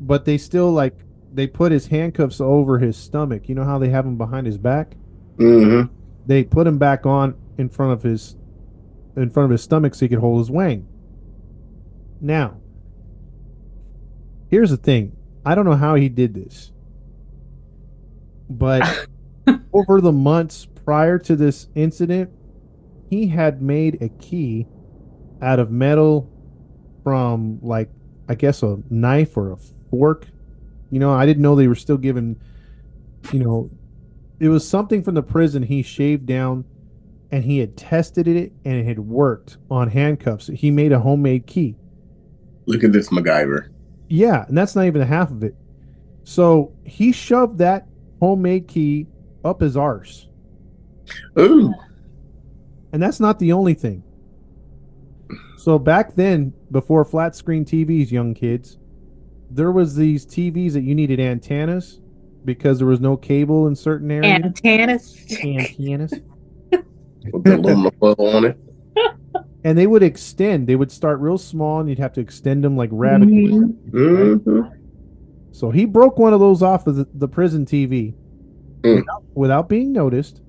[0.00, 0.98] but they still like
[1.32, 3.48] they put his handcuffs over his stomach.
[3.48, 4.96] You know how they have him behind his back?
[5.36, 5.92] Mm-hmm.
[6.26, 8.36] they put him back on in front of his
[9.16, 10.86] in front of his stomach so he could hold his wang.
[12.20, 12.60] Now,
[14.48, 15.16] here's the thing.
[15.44, 16.72] I don't know how he did this.
[18.50, 19.06] But
[19.72, 22.30] over the months prior to this incident,
[23.08, 24.66] he had made a key
[25.40, 26.30] out of metal
[27.02, 27.90] from like
[28.28, 29.56] I guess a knife or a
[29.90, 30.26] fork.
[30.90, 32.40] You know, I didn't know they were still giving
[33.32, 33.70] you know
[34.38, 36.64] it was something from the prison he shaved down
[37.30, 40.48] and he had tested it and it had worked on handcuffs.
[40.48, 41.76] He made a homemade key.
[42.66, 43.68] Look at this MacGyver.
[44.08, 45.54] Yeah, and that's not even half of it.
[46.24, 47.86] So he shoved that
[48.18, 49.06] homemade key
[49.44, 50.28] up his arse.
[51.38, 51.72] Ooh.
[52.92, 54.02] And that's not the only thing.
[55.56, 58.78] So back then, before flat screen TVs, young kids,
[59.50, 62.00] there was these TVs that you needed antennas
[62.44, 64.42] because there was no cable in certain areas.
[64.44, 65.16] Antennas.
[65.42, 66.12] antennas.
[67.32, 68.58] With the aluminum foil on it.
[69.64, 70.66] and they would extend.
[70.66, 73.28] They would start real small, and you'd have to extend them like rabbit.
[73.28, 73.72] Mhm.
[73.90, 74.60] Mm-hmm.
[75.52, 78.14] So he broke one of those off of the, the prison TV
[78.82, 78.94] Mm.
[79.00, 80.40] without, without being noticed,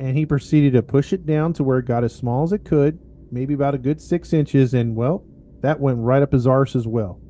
[0.00, 2.64] and he proceeded to push it down to where it got as small as it
[2.64, 2.98] could,
[3.30, 5.24] maybe about a good six inches, and well,
[5.60, 7.20] that went right up his arse as well.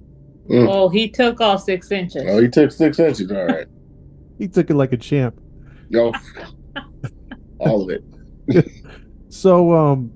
[0.49, 0.69] Mm.
[0.69, 2.25] Oh, he took all six inches.
[2.27, 3.31] Oh, he took six inches.
[3.31, 3.67] All right.
[4.39, 5.41] He took it like a champ.
[5.89, 6.13] Yo.
[7.59, 8.05] All of it.
[9.31, 10.11] So um,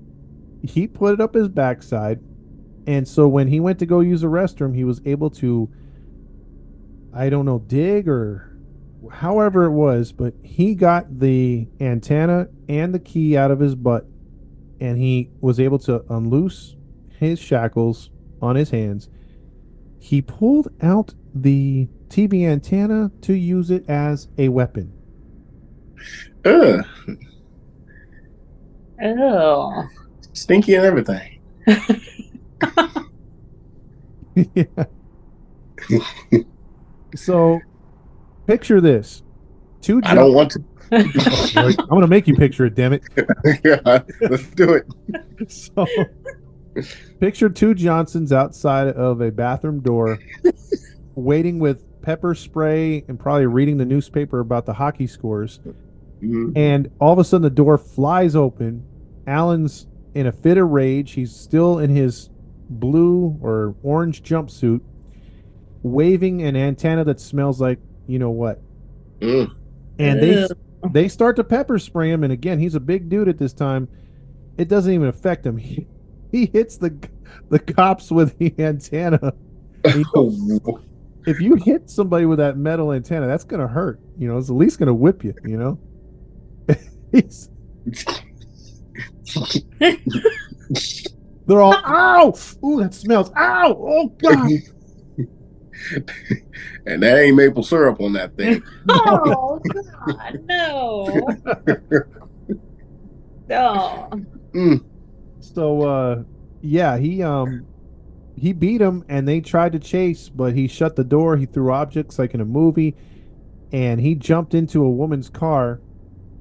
[0.63, 2.19] he put it up his backside,
[2.87, 5.71] and so when he went to go use a restroom, he was able to,
[7.13, 8.57] I don't know, dig or
[9.11, 14.07] however it was, but he got the antenna and the key out of his butt,
[14.79, 16.75] and he was able to unloose
[17.19, 18.09] his shackles
[18.41, 19.09] on his hands.
[20.03, 24.91] He pulled out the TV antenna to use it as a weapon.
[26.43, 26.85] Ugh.
[29.01, 29.87] Oh.
[30.33, 31.39] Stinky and everything.
[34.53, 34.65] yeah.
[37.15, 37.61] so,
[38.45, 39.23] picture this:
[39.79, 40.01] two.
[40.03, 40.63] I don't want to.
[40.91, 42.75] I'm gonna make you picture it.
[42.75, 43.03] Damn it!
[43.63, 44.85] yeah, let's do it.
[45.49, 45.85] So,
[47.19, 50.19] picture two Johnsons outside of a bathroom door,
[51.15, 55.59] waiting with pepper spray and probably reading the newspaper about the hockey scores.
[56.21, 56.53] Mhm.
[56.55, 58.83] And all of a sudden, the door flies open.
[59.27, 61.11] Allan's in a fit of rage.
[61.11, 62.29] He's still in his
[62.69, 64.81] blue or orange jumpsuit,
[65.81, 68.61] waving an antenna that smells like you know what.
[69.19, 69.51] Mm.
[69.99, 70.47] And they
[70.91, 72.23] they start to pepper spray him.
[72.23, 73.87] And again, he's a big dude at this time.
[74.57, 75.57] It doesn't even affect him.
[75.57, 75.87] He,
[76.33, 76.97] he hits the
[77.49, 79.33] the cops with the antenna.
[80.15, 80.79] Oh,
[81.25, 83.99] if you hit somebody with that metal antenna, that's gonna hurt.
[84.17, 85.33] You know, it's at least gonna whip you.
[85.43, 85.79] You know.
[87.11, 87.49] He's-
[91.45, 92.33] they're all ow!
[92.63, 93.29] Ooh, that smells.
[93.35, 93.77] Ow!
[93.77, 94.49] Oh God!
[96.85, 98.63] and that ain't maple syrup on that thing.
[98.87, 99.59] Oh
[100.05, 101.27] God, no.
[103.51, 104.09] Oh.
[105.43, 106.23] So uh
[106.61, 107.65] yeah, he um
[108.35, 111.71] he beat him and they tried to chase, but he shut the door, he threw
[111.71, 112.95] objects like in a movie,
[113.71, 115.81] and he jumped into a woman's car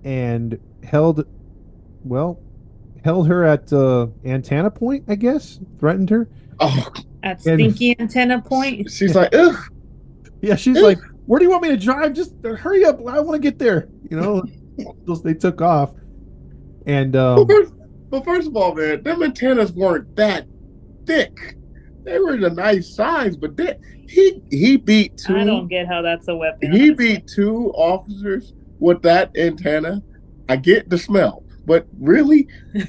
[0.04, 1.26] and held
[2.04, 2.40] well
[3.04, 5.58] held her at uh antenna point, I guess.
[5.78, 6.28] Threatened her.
[6.60, 6.88] Oh,
[7.24, 8.88] At And- stinky antenna point.
[8.98, 9.56] she's like, ugh.
[10.40, 12.12] Yeah, she's like, Where do you want me to drive?
[12.14, 13.88] Just uh, hurry up, I want to get there.
[14.08, 14.44] You know.
[15.24, 15.94] they took off.
[16.86, 17.46] And um
[18.12, 20.46] But first, of all, man, them antennas weren't that
[21.06, 21.56] thick.
[22.04, 23.74] They were the nice size, but they,
[24.06, 25.34] he he beat two.
[25.34, 26.72] I don't get how that's a weapon.
[26.72, 26.94] he honestly.
[27.16, 30.02] beat two officers with that antenna.
[30.46, 32.48] I get the smell, but really,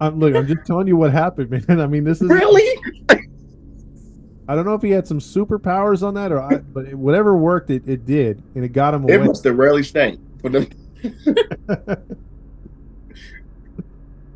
[0.00, 1.80] I'm, look, I'm just telling you what happened, man.
[1.80, 2.80] I mean, this is Really?
[4.48, 7.36] I don't know if he had some superpowers on that or I, but it- whatever
[7.36, 9.26] worked, it, it did, and it got him It away.
[9.28, 10.18] must have rarely stank.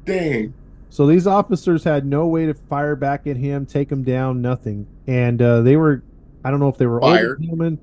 [0.08, 0.54] Dang.
[0.90, 4.86] So these officers had no way to fire back at him, take him down, nothing.
[5.06, 6.02] And uh, they were,
[6.44, 7.40] I don't know if they were Fired.
[7.40, 7.78] gentlemen,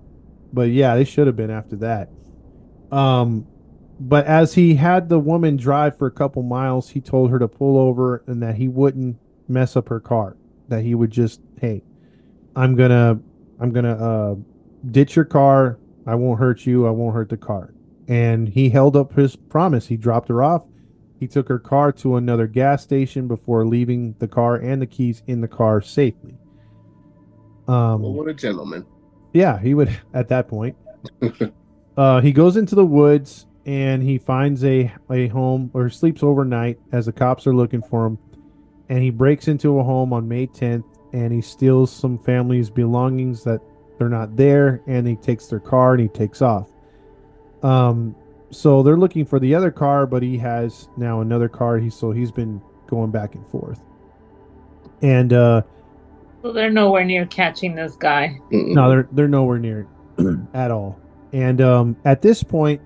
[0.52, 2.10] but yeah, they should have been after that.
[2.92, 3.46] Um,
[4.00, 7.48] but as he had the woman drive for a couple miles, he told her to
[7.48, 9.18] pull over and that he wouldn't
[9.48, 10.36] mess up her car.
[10.68, 11.84] That he would just, hey,
[12.56, 13.20] I'm gonna,
[13.60, 14.36] I'm gonna uh,
[14.90, 15.78] ditch your car.
[16.08, 16.88] I won't hurt you.
[16.88, 17.74] I won't hurt the car.
[18.08, 19.88] And he held up his promise.
[19.88, 20.64] He dropped her off.
[21.20, 25.24] He took her car to another gas station before leaving the car and the keys
[25.28, 26.38] in the car safely.
[27.68, 28.86] Um, Well, what a gentleman.
[29.34, 30.76] yeah, he would at that point.
[31.98, 36.80] uh, he goes into the woods and he finds a a home or sleeps overnight
[36.92, 38.20] as the cops are looking for him.
[38.90, 43.44] And he breaks into a home on May 10th and he steals some family's belongings
[43.46, 43.62] that
[43.98, 46.68] they're not there and he takes their car and he takes off.
[47.64, 48.16] Um
[48.52, 52.12] so they're looking for the other car but he has now another car he so
[52.12, 53.82] he's been going back and forth.
[55.02, 55.62] And uh
[56.42, 58.40] So they're nowhere near catching this guy.
[58.52, 59.88] No, they're they're nowhere near
[60.54, 61.00] at all.
[61.34, 62.80] And um, at this point,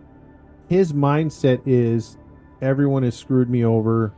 [0.68, 2.18] his mindset is
[2.62, 4.12] everyone has screwed me over.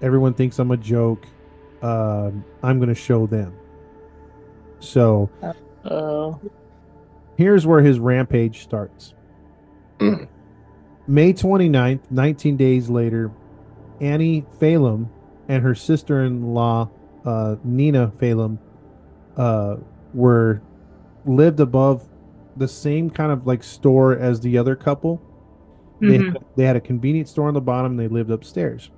[0.00, 1.26] Everyone thinks I'm a joke.
[1.82, 3.52] Um, I'm going to show them.
[4.78, 5.28] So
[5.84, 6.40] Oh,
[7.36, 9.14] here's where his rampage starts.
[9.98, 10.28] Mm.
[11.06, 13.30] May 29th, 19 days later,
[14.00, 15.10] Annie Phelan
[15.48, 16.90] and her sister in law,
[17.24, 18.58] uh, Nina Phelan,
[19.36, 19.76] uh,
[20.14, 20.62] were
[21.24, 22.08] lived above
[22.56, 25.20] the same kind of like store as the other couple.
[26.00, 26.36] They, Mhm.
[26.56, 28.90] they had a convenience store on the bottom and they lived upstairs.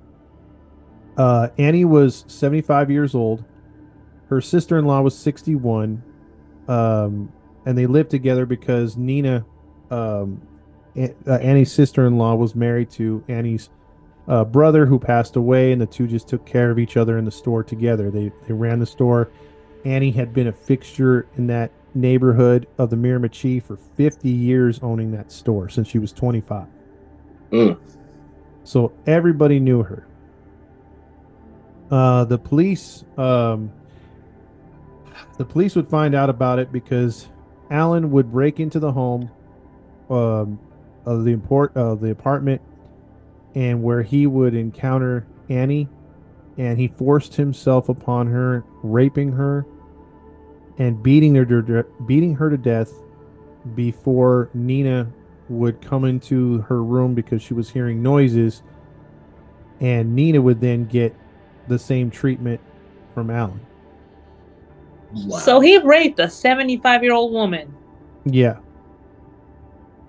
[1.17, 3.43] Uh, Annie was 75 years old.
[4.27, 6.03] Her sister in law was 61.
[6.67, 7.29] Um,
[7.65, 9.45] and they lived together because Nina,
[9.91, 10.41] um,
[10.97, 13.69] uh, Annie's sister in law, was married to Annie's
[14.27, 17.25] uh, brother who passed away, and the two just took care of each other in
[17.25, 18.09] the store together.
[18.09, 19.29] They, they ran the store.
[19.83, 25.11] Annie had been a fixture in that neighborhood of the Miramichi for 50 years, owning
[25.11, 26.67] that store since she was 25.
[27.51, 27.77] Mm.
[28.63, 30.07] So everybody knew her.
[31.91, 33.71] Uh, the police, um,
[35.37, 37.27] the police would find out about it because
[37.69, 39.29] Allan would break into the home,
[40.09, 40.59] um,
[41.05, 42.61] of the import of the apartment,
[43.53, 45.87] and where he would encounter Annie,
[46.57, 49.65] and he forced himself upon her, raping her,
[50.77, 52.91] and beating her to, beating her to death
[53.75, 55.11] before Nina
[55.49, 58.63] would come into her room because she was hearing noises,
[59.79, 61.15] and Nina would then get
[61.67, 62.59] the same treatment
[63.13, 63.59] from Allan.
[65.13, 65.37] Wow.
[65.37, 67.73] So he raped a 75 year old woman.
[68.25, 68.57] Yeah,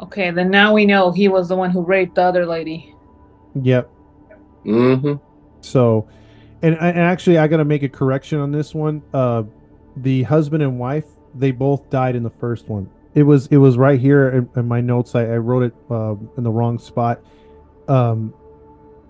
[0.01, 2.95] Okay, then now we know he was the one who raped the other lady.
[3.63, 3.89] yep.
[4.65, 5.15] hmm
[5.61, 6.09] So,
[6.63, 9.03] and, and actually, I got to make a correction on this one.
[9.13, 9.45] Uh,
[9.97, 12.91] the husband and wife, they both died in the first one.
[13.15, 15.15] It was it was right here in, in my notes.
[15.15, 17.21] I, I wrote it uh, in the wrong spot.
[17.89, 18.35] Um,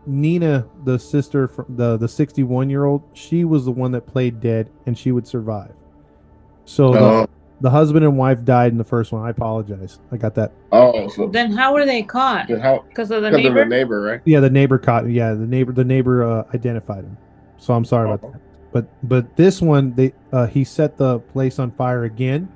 [0.07, 4.07] Nina, the sister, from the the sixty one year old, she was the one that
[4.07, 5.75] played dead, and she would survive.
[6.65, 7.27] So the, Oh,
[7.61, 9.25] the husband and wife died in the first one.
[9.27, 9.99] I apologize.
[10.13, 10.53] I got that.
[10.73, 12.51] oh, so Then how were they caught?
[12.61, 12.85] how?
[12.89, 13.65] Because of the Because of neighbor?
[13.65, 14.21] the neighbor, right?
[14.25, 15.09] Yeah, the neighbor caught.
[15.09, 15.73] Yeah, the neighbor.
[15.73, 17.17] The neighbor uh, identified him.
[17.59, 18.41] So I'm sorry about that.
[18.73, 22.49] But but this one, they uh, he set the place on fire again,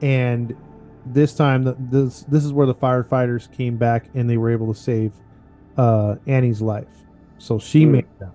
[0.00, 0.56] and
[1.04, 4.72] this time the, this this is where the firefighters came back and they were able
[4.72, 5.12] to save
[5.76, 6.88] uh, Annie's life.
[7.38, 7.92] So she Hmm.
[7.92, 8.32] made it out.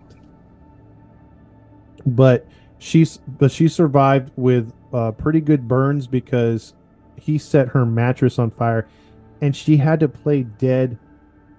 [2.06, 2.46] But
[2.82, 6.74] she's but she survived with uh, pretty good burns because
[7.16, 8.88] he set her mattress on fire,
[9.40, 10.98] and she had to play dead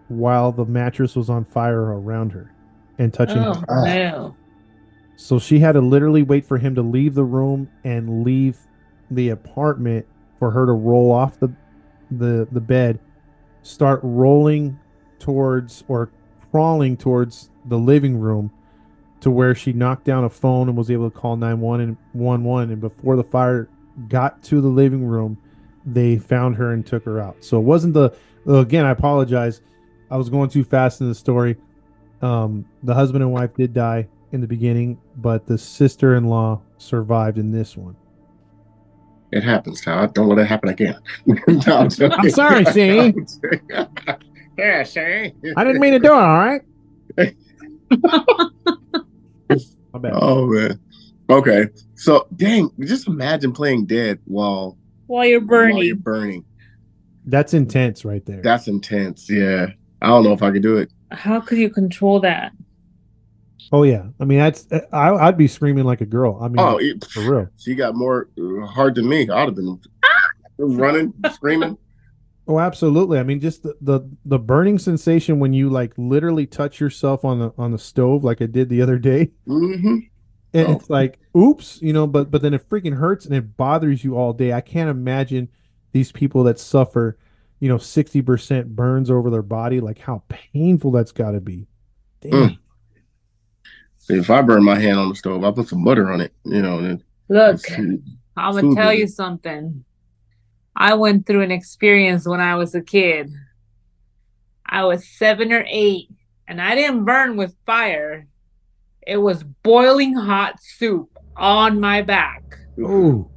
[0.08, 2.52] while the mattress was on fire around her
[2.98, 3.52] and touching her.
[3.56, 3.84] Oh, Ah.
[3.84, 4.36] no.
[5.16, 8.58] So she had to literally wait for him to leave the room and leave
[9.10, 10.04] the apartment
[10.38, 11.48] for her to roll off the
[12.10, 12.98] the the bed,
[13.62, 14.78] start rolling
[15.20, 16.10] towards or
[16.50, 18.50] crawling towards the living room
[19.22, 23.16] to where she knocked down a phone and was able to call 911 and before
[23.16, 23.68] the fire
[24.08, 25.38] got to the living room
[25.86, 28.12] they found her and took her out so it wasn't the
[28.46, 29.60] again i apologize
[30.10, 31.56] i was going too fast in the story
[32.20, 37.50] um, the husband and wife did die in the beginning but the sister-in-law survived in
[37.50, 37.96] this one
[39.32, 40.14] It happens, Todd.
[40.14, 40.98] Don't let it happen again.
[41.26, 41.88] No, I'm.
[42.12, 43.14] I'm sorry, see?
[44.58, 45.32] yeah, see.
[45.56, 46.62] i didn't mean to do it all right
[49.48, 50.12] My bad.
[50.14, 50.80] Oh man.
[51.30, 51.68] Okay.
[51.94, 54.76] So dang, just imagine playing dead while,
[55.06, 56.42] While you're while you're burning.
[56.42, 56.44] burning.
[57.26, 58.42] That's intense right there.
[58.42, 59.30] That's intense.
[59.30, 59.68] Yeah.
[60.00, 60.90] I don't know if I could do it.
[61.12, 62.52] How could you control that?
[63.70, 64.06] oh yeah.
[64.20, 66.38] I mean, that's I, I'd be screaming like a girl.
[66.42, 67.48] I mean, Oh, it, for real.
[67.58, 69.28] she got more uh, hard than me.
[69.30, 69.78] I'd have been
[70.58, 71.78] running, screaming.
[72.52, 73.18] Oh, absolutely.
[73.18, 77.38] I mean, just the, the the burning sensation when you like literally touch yourself on
[77.38, 79.30] the on the stove, like I did the other day.
[79.46, 79.98] hmm
[80.52, 80.72] And Oh.
[80.72, 84.16] it's like, oops, you know, but but then it freaking hurts and it bothers you
[84.16, 84.52] all day.
[84.52, 85.48] I can't imagine
[85.92, 87.18] these people that suffer,
[87.60, 89.80] you know, sixty percent burns over their body.
[89.80, 91.68] Like how painful that's got to be.
[92.20, 92.32] Damn.
[92.32, 92.58] Mm.
[94.08, 96.34] If I burn my hand on the stove, I put some butter on it.
[96.44, 96.98] You know,
[97.28, 98.02] Look, I'm
[98.36, 99.84] gonna tell you something.
[100.76, 103.30] I went through an experience when I was a kid.
[104.66, 106.08] I was seven or eight,
[106.48, 108.26] and I didn't burn with fire.
[109.06, 112.42] It was boiling hot soup on my back.
[112.82, 113.30] Oh,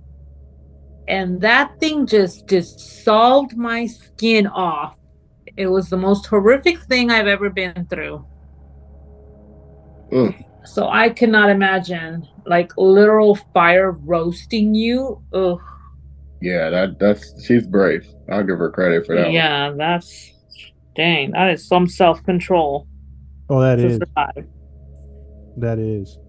[1.07, 4.97] And that thing just dissolved my skin off.
[5.57, 8.25] It was the most horrific thing I've ever been through.
[10.11, 10.45] Mm.
[10.65, 15.21] So I cannot imagine like literal fire roasting you.
[15.33, 15.59] Ugh.
[16.41, 18.07] Yeah, that that's she's brave.
[18.31, 19.25] I'll give her credit for that.
[19.25, 19.33] one.
[19.33, 20.31] Yeah, that's
[20.95, 21.31] dang.
[21.31, 22.87] That is some self control
[23.49, 23.97] oh, that is.
[23.97, 24.47] Survive.
[25.57, 26.19] That is.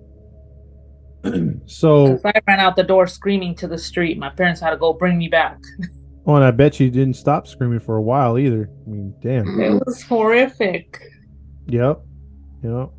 [1.66, 4.92] so, I ran out the door screaming to the street, my parents had to go
[4.92, 5.58] bring me back.
[6.26, 8.70] oh, and I bet you didn't stop screaming for a while either.
[8.86, 9.60] I mean, damn.
[9.60, 11.02] It was horrific.
[11.66, 12.00] Yep.
[12.62, 12.90] Yep.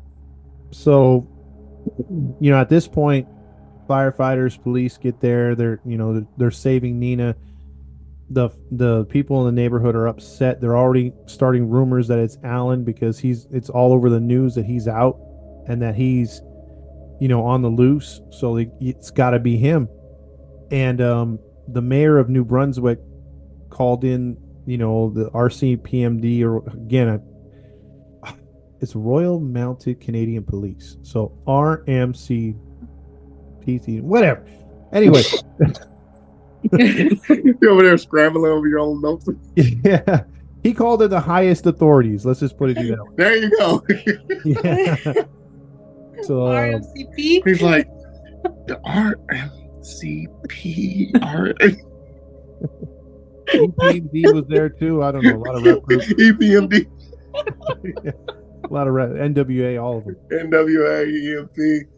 [0.70, 1.26] So,
[2.40, 3.26] you know, at this point,
[3.88, 5.54] firefighters, police get there.
[5.54, 7.36] They're, you know, they're, saving Nina.
[8.30, 10.60] The the people in the neighborhood are upset.
[10.60, 14.66] They're already starting rumors that it's Allan because he's it's all over the news that
[14.66, 15.18] he's out
[15.66, 16.42] and that he's,
[17.20, 18.20] you know, on the loose.
[18.30, 19.88] So it's got to be him.
[20.70, 22.98] And um, the mayor of New Brunswick
[23.70, 24.36] called in,
[24.66, 28.34] you know, the RCPMD or again, I
[28.80, 30.96] it's Royal Mounted Canadian Police.
[31.02, 32.56] So RMC
[33.68, 34.44] PT, whatever.
[34.92, 35.22] Anyway,
[36.72, 39.28] You're over there scrambling over your own notes.
[39.54, 40.24] yeah,
[40.62, 42.26] he called it the highest authorities.
[42.26, 43.14] Let's just put it that way.
[43.16, 43.84] There you go.
[44.44, 44.96] Yeah.
[46.22, 47.46] so uh, RMCP?
[47.46, 47.88] He's like
[48.66, 48.80] the
[49.84, 51.10] RMCP.
[51.22, 51.54] R-
[53.48, 55.02] EPMD was there too.
[55.02, 56.86] I don't know a lot of rep groups, EPMD,
[58.64, 60.16] a lot of rep, NWA, all of them.
[60.30, 61.06] NWA,
[61.38, 61.88] EMP,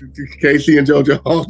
[0.40, 1.20] Casey and JoJo.
[1.24, 1.46] all.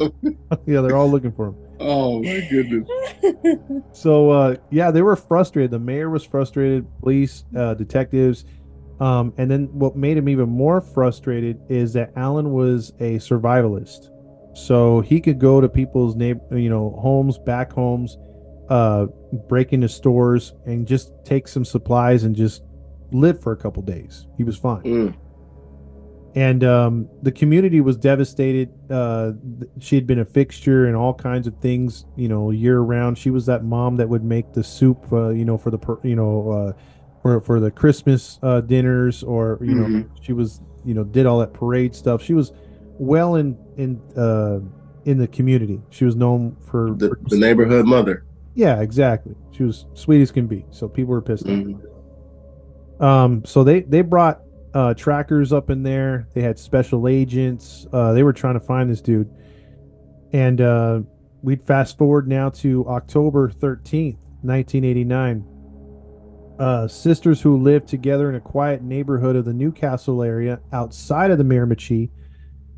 [0.65, 1.55] Yeah, they're all looking for him.
[1.79, 2.87] Oh my goodness.
[3.91, 5.71] So uh, yeah, they were frustrated.
[5.71, 6.85] The mayor was frustrated.
[7.01, 8.45] Police, uh, detectives,
[8.99, 14.09] um, and then what made him even more frustrated is that Allan was a survivalist.
[14.55, 18.17] So he could go to people's neighbor, you know, homes, back homes,
[18.69, 19.05] uh,
[19.47, 22.63] break into stores, and just take some supplies and just
[23.11, 24.27] live for a couple days.
[24.37, 25.15] He was fine Mm.
[26.37, 28.69] And um, the community was devastated.
[28.91, 29.31] Uh,
[29.79, 33.17] she had been a fixture in all kinds of things, you know, year round.
[33.17, 35.99] She was that mom that would make the soup, uh, you know, for the per-
[36.03, 36.73] you know, uh,
[37.23, 40.09] for for the Christmas uh, dinners, or you know, Mhm.
[40.21, 42.21] she was you know did all that parade stuff.
[42.21, 42.51] She was
[42.99, 44.59] well in in uh,
[45.05, 45.81] in the community.
[45.89, 48.25] She was known for, The, for the neighborhood mother.
[48.53, 49.33] yeah, exactly.
[49.51, 50.65] She was sweet as can be.
[50.69, 51.53] So people were pissed off.
[51.53, 51.81] Mhm.
[53.01, 54.41] Um, so they they brought
[54.77, 56.27] uh, trackers up in there.
[56.35, 57.87] They had special agents.
[57.91, 59.27] Uh, they were trying to find this dude,
[60.33, 60.99] and uh,
[61.41, 65.43] we'd fast forward now to October thirteenth, nineteen eighty nine.
[66.59, 71.39] Uh, sisters who lived together in a quiet neighborhood of the Newcastle area outside of
[71.39, 72.11] the Miramichi,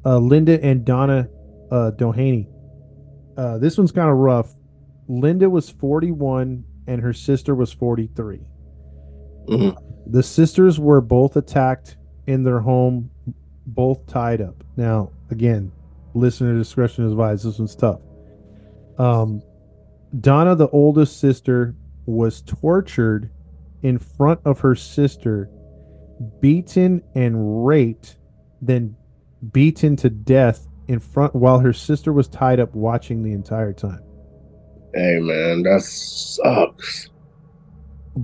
[0.06, 1.28] uh, Linda and Donna
[1.70, 2.48] uh, Daughney.
[3.38, 4.50] Uh, this one's kind of rough.
[5.10, 8.40] Linda was 41 and her sister was 43.
[9.48, 9.89] Mhm.
[10.10, 13.12] The sisters were both attacked in their home,
[13.68, 14.64] both tied up.
[14.76, 15.72] Now, again,
[16.16, 17.46] listener discretion is advised.
[17.46, 18.02] This one's tough.
[18.98, 19.44] Um,
[20.20, 23.30] Donna, the oldest sister, was tortured
[23.84, 25.50] in front of her sister,
[26.42, 28.18] beaten and raped,
[28.62, 28.96] then
[29.52, 34.02] beaten to death in front while her sister was tied up watching the entire time.
[34.96, 37.10] Hey man, that sucks.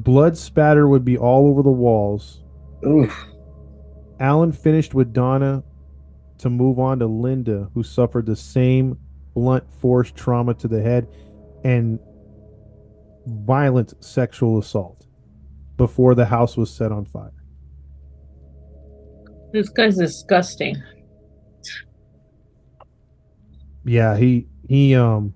[0.03, 2.43] Blood spatter would be all over the walls.
[2.85, 3.27] Oof.
[4.19, 5.63] Alan finished with Donna
[6.39, 8.97] to move on to Linda, who suffered the same
[9.33, 11.07] blunt force trauma to the head
[11.63, 11.99] and
[13.25, 15.05] violent sexual assault
[15.77, 17.31] before the house was set on fire.
[19.53, 20.75] This guy's disgusting.
[23.85, 25.33] Yeah, he he um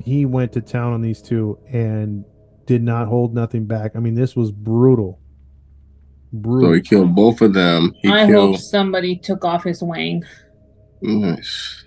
[0.00, 2.24] he went to town on these two and
[2.70, 3.96] did not hold nothing back.
[3.96, 5.18] I mean, this was brutal.
[6.32, 6.68] Brutal.
[6.70, 7.92] So he killed both of them.
[8.00, 8.54] He I killed.
[8.54, 10.22] hope somebody took off his wing.
[11.02, 11.82] Nice.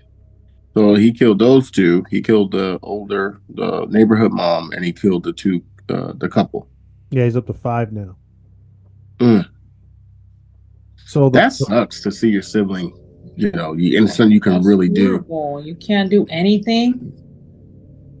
[0.74, 2.04] So he killed those two.
[2.10, 6.68] He killed the older, the neighborhood mom, and he killed the two, uh, the couple.
[7.10, 8.16] yeah, he's up to five now.
[9.20, 9.48] Mm.
[11.06, 12.92] So the, That sucks to see your sibling.
[13.36, 15.24] You know, you and something you can That's really do.
[15.64, 17.18] You can't do anything.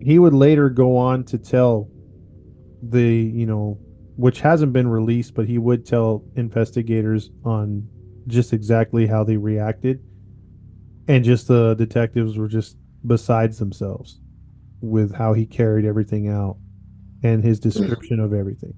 [0.00, 1.88] he would later go on to tell
[2.90, 3.78] the you know
[4.16, 7.88] which hasn't been released but he would tell investigators on
[8.26, 10.02] just exactly how they reacted.
[11.06, 12.76] And just the detectives were just
[13.06, 14.20] besides themselves
[14.80, 16.56] with how he carried everything out
[17.22, 18.74] and his description of everything.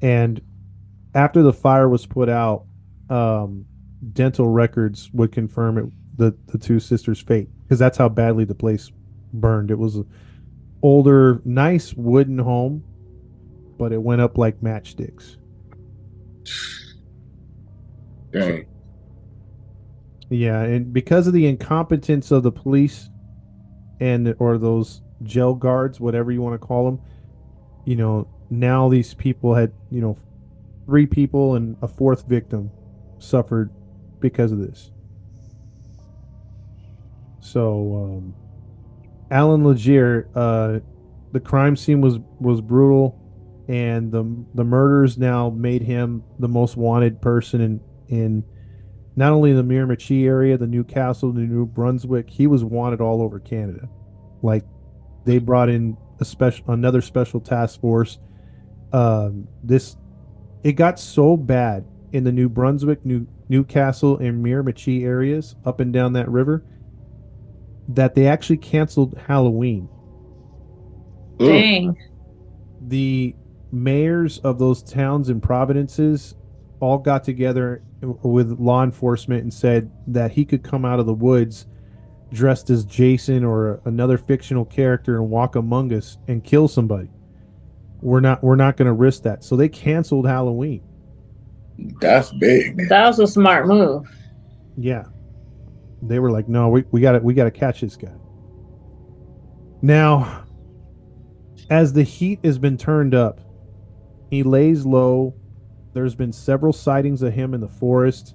[0.00, 0.40] And
[1.14, 2.66] after the fire was put out
[3.10, 3.66] um
[4.12, 5.84] dental records would confirm it
[6.16, 8.90] the the two sisters fate because that's how badly the place
[9.32, 9.70] burned.
[9.70, 9.98] It was
[10.84, 12.84] older nice wooden home
[13.78, 15.38] but it went up like matchsticks
[18.30, 18.66] Dang.
[20.28, 23.08] yeah and because of the incompetence of the police
[23.98, 27.00] and or those jail guards whatever you want to call them
[27.86, 30.18] you know now these people had you know
[30.84, 32.70] three people and a fourth victim
[33.18, 33.70] suffered
[34.20, 34.90] because of this
[37.40, 38.34] so um
[39.30, 40.80] Allan Legere uh
[41.32, 43.20] the crime scene was was brutal
[43.68, 48.44] and the the murders now made him the most wanted person in in
[49.16, 53.38] not only the Miramichi area, the Newcastle, the New Brunswick, he was wanted all over
[53.38, 53.88] Canada.
[54.42, 54.64] Like
[55.24, 58.18] they brought in a special another special task force.
[58.92, 59.96] Um, this
[60.62, 65.92] it got so bad in the New Brunswick, New Newcastle, and Miramichi areas up and
[65.92, 66.64] down that river
[67.88, 69.88] that they actually canceled Halloween.
[71.38, 71.96] Dang.
[72.80, 73.34] the
[73.72, 76.36] mayors of those towns and providences
[76.78, 81.14] all got together with law enforcement and said that he could come out of the
[81.14, 81.66] woods
[82.32, 87.08] dressed as Jason or another fictional character and walk among us and kill somebody.
[88.00, 89.42] We're not we're not going to risk that.
[89.44, 90.82] So they canceled Halloween.
[92.00, 92.88] That's big.
[92.88, 94.06] That was a smart move.
[94.76, 95.04] Yeah.
[96.06, 98.12] They were like, "No, we we got to we got to catch this guy."
[99.82, 100.44] Now,
[101.70, 103.40] as the heat has been turned up,
[104.30, 105.34] he lays low.
[105.92, 108.34] There's been several sightings of him in the forest,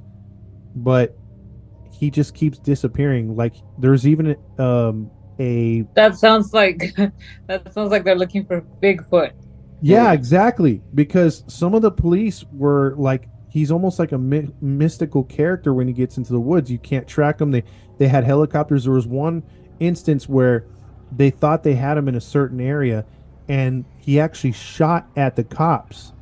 [0.76, 1.17] but
[1.91, 3.36] he just keeps disappearing.
[3.36, 6.95] Like there's even um a That sounds like
[7.47, 9.32] that sounds like they're looking for Bigfoot.
[9.82, 10.82] Yeah, exactly.
[10.93, 15.88] Because some of the police were like, he's almost like a my- mystical character when
[15.88, 16.72] he gets into the woods.
[16.72, 17.52] You can't track him.
[17.52, 17.64] They
[17.97, 18.86] they had helicopters.
[18.86, 19.43] There was one
[19.80, 20.66] instance where
[21.12, 23.06] they thought they had him in a certain area,
[23.47, 26.14] and he actually shot at the cops.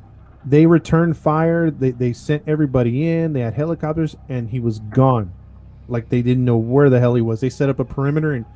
[0.44, 1.70] They returned fire.
[1.70, 3.32] They they sent everybody in.
[3.34, 5.32] They had helicopters, and he was gone.
[5.88, 7.40] Like they didn't know where the hell he was.
[7.40, 8.46] They set up a perimeter, and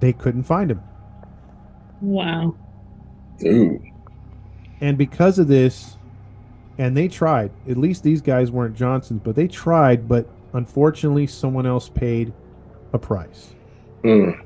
[0.00, 0.82] they couldn't find him.
[2.00, 2.56] Wow.
[3.38, 3.82] Dude.
[4.80, 5.96] And because of this,
[6.78, 11.66] and they tried, at least these guys weren't Johnsons, but they tried, but unfortunately, someone
[11.66, 12.32] else paid
[12.92, 13.54] a price.
[14.02, 14.44] Mm.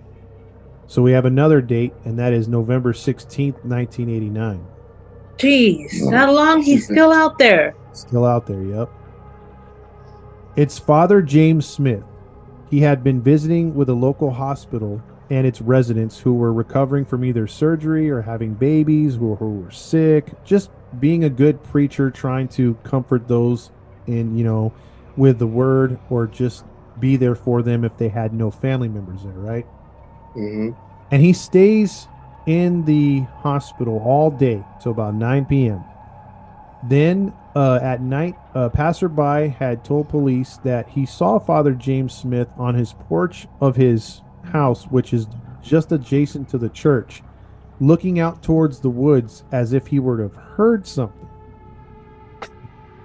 [0.87, 4.67] So we have another date, and that is November 16th, 1989.
[5.37, 7.75] Jeez, how long he's still out there?
[7.93, 8.91] Still out there, yep.
[10.57, 12.05] It's Father James Smith.
[12.71, 17.25] He had been visiting with a local hospital and its residents who were recovering from
[17.25, 22.49] either surgery or having babies who, who were sick, just being a good preacher trying
[22.49, 23.71] to comfort those
[24.07, 24.73] in, you know,
[25.17, 26.65] with the word or just
[26.99, 29.67] be there for them if they had no family members there, right?
[30.35, 30.71] hmm
[31.11, 32.07] and he stays
[32.47, 35.85] in the hospital all day till about 9 p.m.
[36.83, 42.49] Then uh, at night, a passerby had told police that he saw Father James Smith
[42.57, 45.27] on his porch of his house, which is
[45.63, 47.23] just adjacent to the church,
[47.81, 51.29] looking out towards the woods as if he were to have heard something.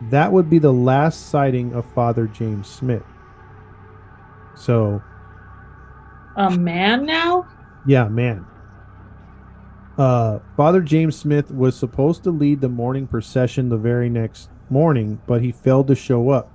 [0.09, 3.03] That would be the last sighting of Father James Smith.
[4.55, 5.01] So,
[6.35, 7.47] A man now?
[7.85, 8.45] yeah, man.
[9.97, 15.21] Uh, Father James Smith was supposed to lead the morning procession the very next morning,
[15.27, 16.49] but he failed to show up.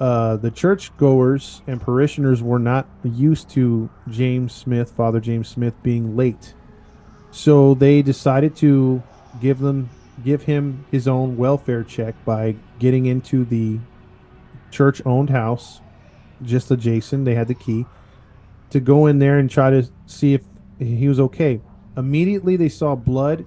[0.00, 6.16] Uh, the churchgoers and parishioners were not used to James Smith, Father James Smith, being
[6.16, 6.54] late.
[7.30, 9.02] So they decided to
[9.40, 9.90] give them
[10.24, 13.78] give him his own welfare check by getting into the
[14.70, 15.80] church owned house
[16.42, 17.24] just adjacent.
[17.24, 17.86] They had the key
[18.70, 20.42] to go in there and try to see if
[20.78, 21.60] he was okay.
[21.96, 23.46] Immediately, they saw blood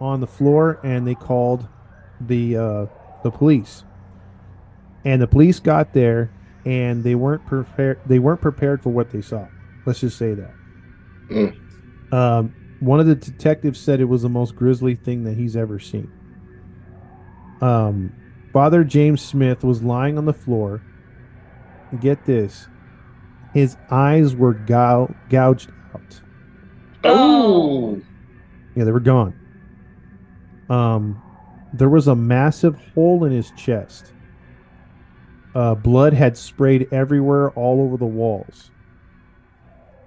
[0.00, 1.68] on the floor and they called
[2.20, 2.86] the uh,
[3.22, 3.84] the police.
[5.08, 6.30] And the police got there
[6.66, 7.98] and they weren't prepared.
[8.04, 9.48] They weren't prepared for what they saw.
[9.86, 10.52] Let's just say that.
[11.30, 12.12] Mm.
[12.12, 15.78] Um, one of the detectives said it was the most grisly thing that he's ever
[15.78, 16.12] seen.
[17.62, 18.12] Um,
[18.52, 20.82] Father James Smith was lying on the floor.
[21.98, 22.68] Get this,
[23.54, 26.20] his eyes were gou- gouged out.
[27.02, 27.98] Oh.
[28.74, 29.34] Yeah, they were gone.
[30.68, 31.22] Um,
[31.72, 34.12] there was a massive hole in his chest.
[35.58, 38.70] Uh, blood had sprayed everywhere, all over the walls.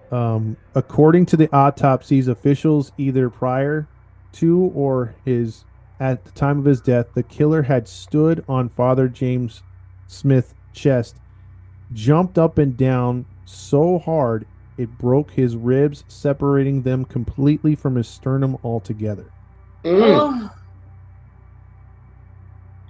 [0.09, 3.85] Um, according to the autopsies, officials either prior
[4.31, 5.65] to or his
[5.99, 9.61] at the time of his death, the killer had stood on Father James
[10.07, 11.17] Smith's chest,
[11.91, 14.47] jumped up and down so hard
[14.77, 19.33] it broke his ribs, separating them completely from his sternum altogether.
[19.83, 20.49] Mm.
[20.49, 20.55] Oh,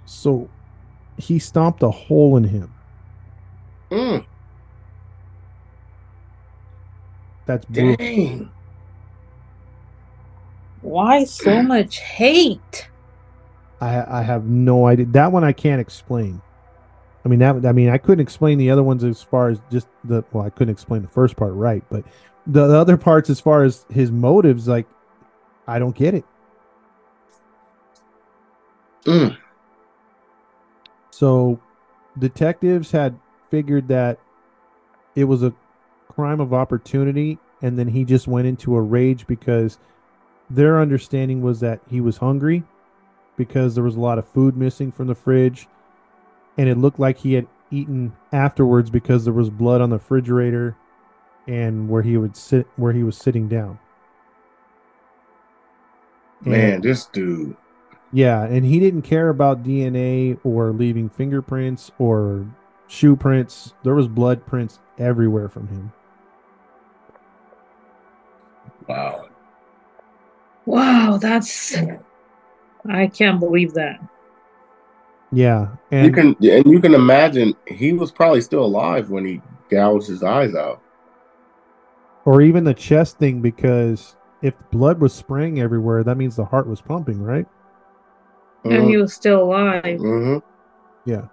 [0.04, 0.48] So
[1.16, 2.72] he stomped a hole in him.
[3.90, 4.24] Mm.
[7.46, 7.96] That's brutal.
[7.96, 8.50] Dang.
[10.80, 12.88] why so much hate?
[13.80, 15.06] I I have no idea.
[15.06, 16.40] That one I can't explain.
[17.24, 19.88] I mean that I mean I couldn't explain the other ones as far as just
[20.04, 22.04] the well I couldn't explain the first part right, but
[22.46, 24.86] the, the other parts as far as his motives like
[25.66, 26.24] I don't get it.
[29.04, 29.36] Mm.
[31.12, 31.60] So
[32.18, 33.18] detectives had
[33.50, 34.18] figured that
[35.14, 35.52] it was a
[36.08, 39.78] crime of opportunity and then he just went into a rage because
[40.48, 42.64] their understanding was that he was hungry
[43.36, 45.68] because there was a lot of food missing from the fridge
[46.56, 50.76] and it looked like he had eaten afterwards because there was blood on the refrigerator
[51.46, 53.78] and where he would sit where he was sitting down.
[56.44, 57.56] And- Man, this dude.
[58.12, 62.46] Yeah, and he didn't care about DNA or leaving fingerprints or
[62.86, 63.74] shoe prints.
[63.84, 65.92] There was blood prints everywhere from him.
[68.88, 69.28] Wow.
[70.66, 71.76] Wow, that's
[72.88, 74.00] I can't believe that.
[75.30, 79.40] Yeah, and You can and you can imagine he was probably still alive when he
[79.70, 80.82] gouged his eyes out.
[82.24, 86.66] or even the chest thing because if blood was spraying everywhere, that means the heart
[86.66, 87.46] was pumping, right?
[88.64, 89.98] And he was still alive.
[89.98, 90.38] hmm
[91.04, 91.26] Yeah.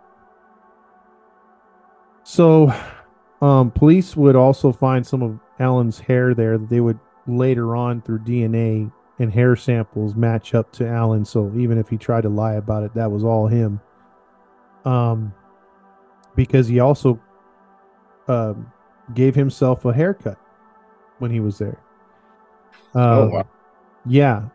[2.24, 2.74] So,
[3.42, 8.02] um, police would also find some of Allan's hair there that they would later on
[8.02, 11.26] through DNA and hair samples match up to Allan.
[11.26, 13.82] So even if he tried to lie about it, that was all him.
[14.86, 15.34] Um,
[16.36, 17.20] because he also
[18.28, 18.72] um,
[19.14, 20.38] gave himself a haircut
[21.20, 21.80] when he was there.
[22.96, 23.48] Oh Um, wow.
[24.06, 24.50] yeah.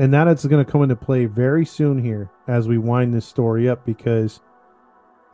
[0.00, 3.26] And that is going to come into play very soon here as we wind this
[3.26, 4.40] story up because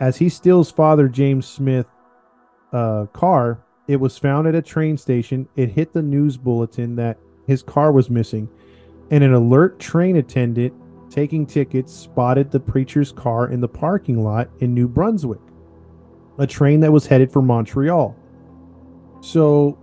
[0.01, 1.87] as he steals Father James Smith
[2.73, 5.49] uh, car, it was found at a train station.
[5.55, 8.49] It hit the news bulletin that his car was missing,
[9.09, 10.75] and an alert train attendant
[11.11, 15.39] taking tickets spotted the preacher's car in the parking lot in New Brunswick,
[16.39, 18.17] a train that was headed for Montreal.
[19.21, 19.79] So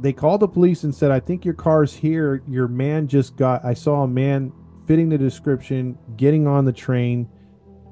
[0.00, 2.42] they called the police and said, I think your car's here.
[2.48, 4.52] Your man just got, I saw a man
[4.86, 7.28] fitting the description, getting on the train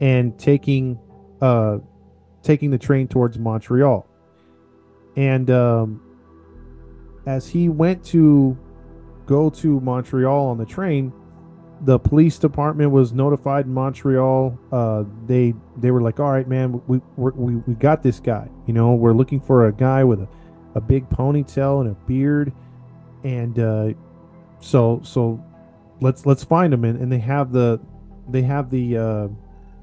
[0.01, 0.99] and taking,
[1.41, 1.79] uh,
[2.43, 4.07] taking the train towards Montreal.
[5.17, 6.03] And, um,
[7.27, 8.57] as he went to
[9.27, 11.13] go to Montreal on the train,
[11.83, 14.59] the police department was notified in Montreal.
[14.73, 18.49] Uh, they they were like, "All right, man, we we we got this guy.
[18.67, 20.29] You know, we're looking for a guy with a,
[20.79, 22.53] a big ponytail and a beard,
[23.25, 23.93] and uh,
[24.61, 25.45] so so
[26.01, 27.81] let's let's find him." And, and they have the
[28.29, 29.29] they have the uh,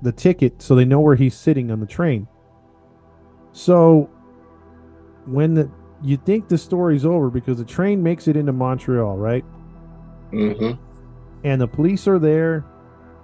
[0.01, 2.27] the ticket, so they know where he's sitting on the train.
[3.51, 4.09] So
[5.25, 5.69] when the
[6.03, 9.45] you think the story's over because the train makes it into Montreal, right?
[10.31, 10.71] hmm
[11.45, 12.65] and the police are there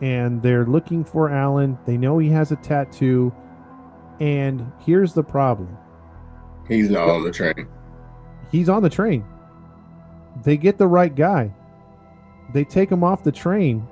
[0.01, 1.77] and they're looking for Allan.
[1.85, 3.33] They know he has a tattoo.
[4.19, 5.77] And here's the problem
[6.71, 7.67] He's not on the train.
[8.51, 9.25] he's on the train.
[10.43, 11.53] They get the right guy.
[12.53, 13.87] They take him off the train,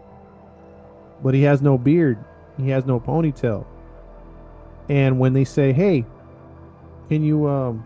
[1.21, 2.17] but he has no beard,
[2.57, 3.65] he has no ponytail.
[4.87, 6.05] And when they say, "Hey,
[7.09, 7.83] can you um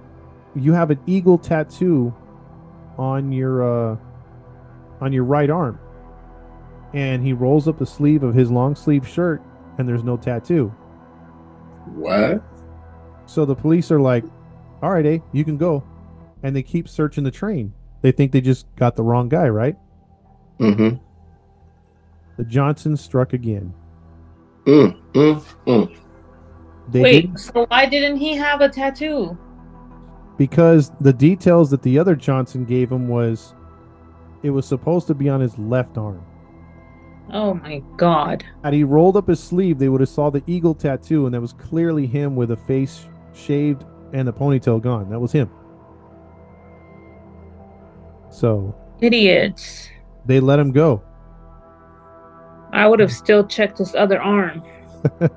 [0.55, 2.13] you have an eagle tattoo
[2.97, 3.63] on your
[3.93, 3.97] uh
[5.01, 5.79] on your right arm?"
[6.93, 9.41] and he rolls up the sleeve of his long sleeve shirt,
[9.79, 10.69] and there's no tattoo.
[11.95, 12.43] What?
[13.25, 14.23] So the police are like,
[14.83, 15.83] "All right, eh, you can go,"
[16.43, 17.73] and they keep searching the train.
[18.01, 19.77] They think they just got the wrong guy, right?
[20.59, 20.97] Mm-hmm.
[22.37, 23.73] The Johnson struck again.
[24.65, 25.97] Mm, mm, mm.
[26.91, 29.37] They Wait, didn't- so why didn't he have a tattoo?
[30.35, 33.53] because the details that the other Johnson gave him was
[34.41, 36.25] it was supposed to be on his left arm.
[37.31, 38.43] Oh my god.
[38.63, 41.39] Had he rolled up his sleeve, they would have saw the eagle tattoo, and that
[41.39, 45.09] was clearly him with a face shaved and the ponytail gone.
[45.09, 45.49] That was him.
[48.29, 49.89] So Idiots.
[50.25, 51.03] they let him go.
[52.71, 54.63] I would have still checked his other arm.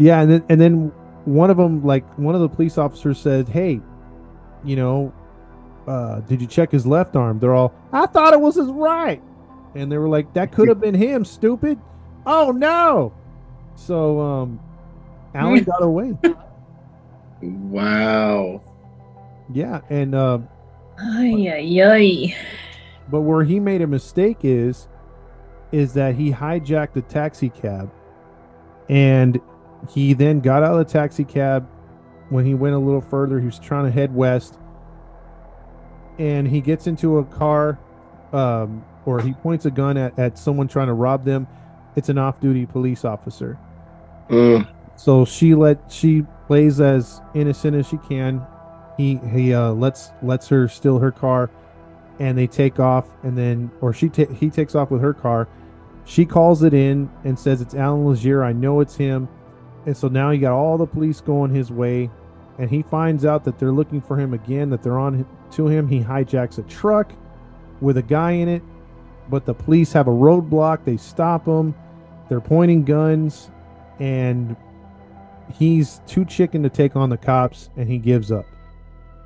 [0.00, 0.92] Yeah, and then and then
[1.26, 3.80] one of them, like one of the police officers, said, "Hey,
[4.64, 5.12] you know,
[5.86, 9.22] uh, did you check his left arm?" They're all, "I thought it was his right,"
[9.74, 11.78] and they were like, "That could have been him, stupid."
[12.24, 13.12] Oh no!
[13.74, 14.60] So um,
[15.34, 16.16] Allan got away.
[17.42, 18.62] Wow.
[19.52, 20.38] Yeah, and uh,
[20.98, 22.36] Ay, ay, ay.
[23.10, 24.86] but where he made a mistake is,
[25.72, 27.90] is that he hijacked a taxi cab,
[28.88, 29.40] and
[29.90, 31.68] he then got out of the taxi cab.
[32.28, 34.58] When he went a little further, he was trying to head west,
[36.18, 37.78] and he gets into a car,
[38.32, 41.48] um, or he points a gun at, at someone trying to rob them.
[41.96, 43.58] It's an off-duty police officer.
[44.28, 48.44] Mm, So she let she plays as innocent as she can.
[48.96, 51.48] He he uh, lets lets her steal her car,
[52.18, 53.06] and they take off.
[53.22, 55.46] And then or she ta- he takes off with her car.
[56.04, 58.42] She calls it in and says it's Allan Legere.
[58.42, 59.28] I know it's him.
[59.86, 62.10] And so now you got all the police going his way,
[62.58, 64.70] and he finds out that they're looking for him again.
[64.70, 65.86] That they're on to him.
[65.86, 67.12] He hijacks a truck
[67.80, 68.64] with a guy in it,
[69.28, 70.84] but the police have a roadblock.
[70.84, 71.76] They stop him.
[72.28, 73.52] They're pointing guns,
[74.00, 74.56] and
[75.52, 78.46] he's too chicken to take on the cops and he gives up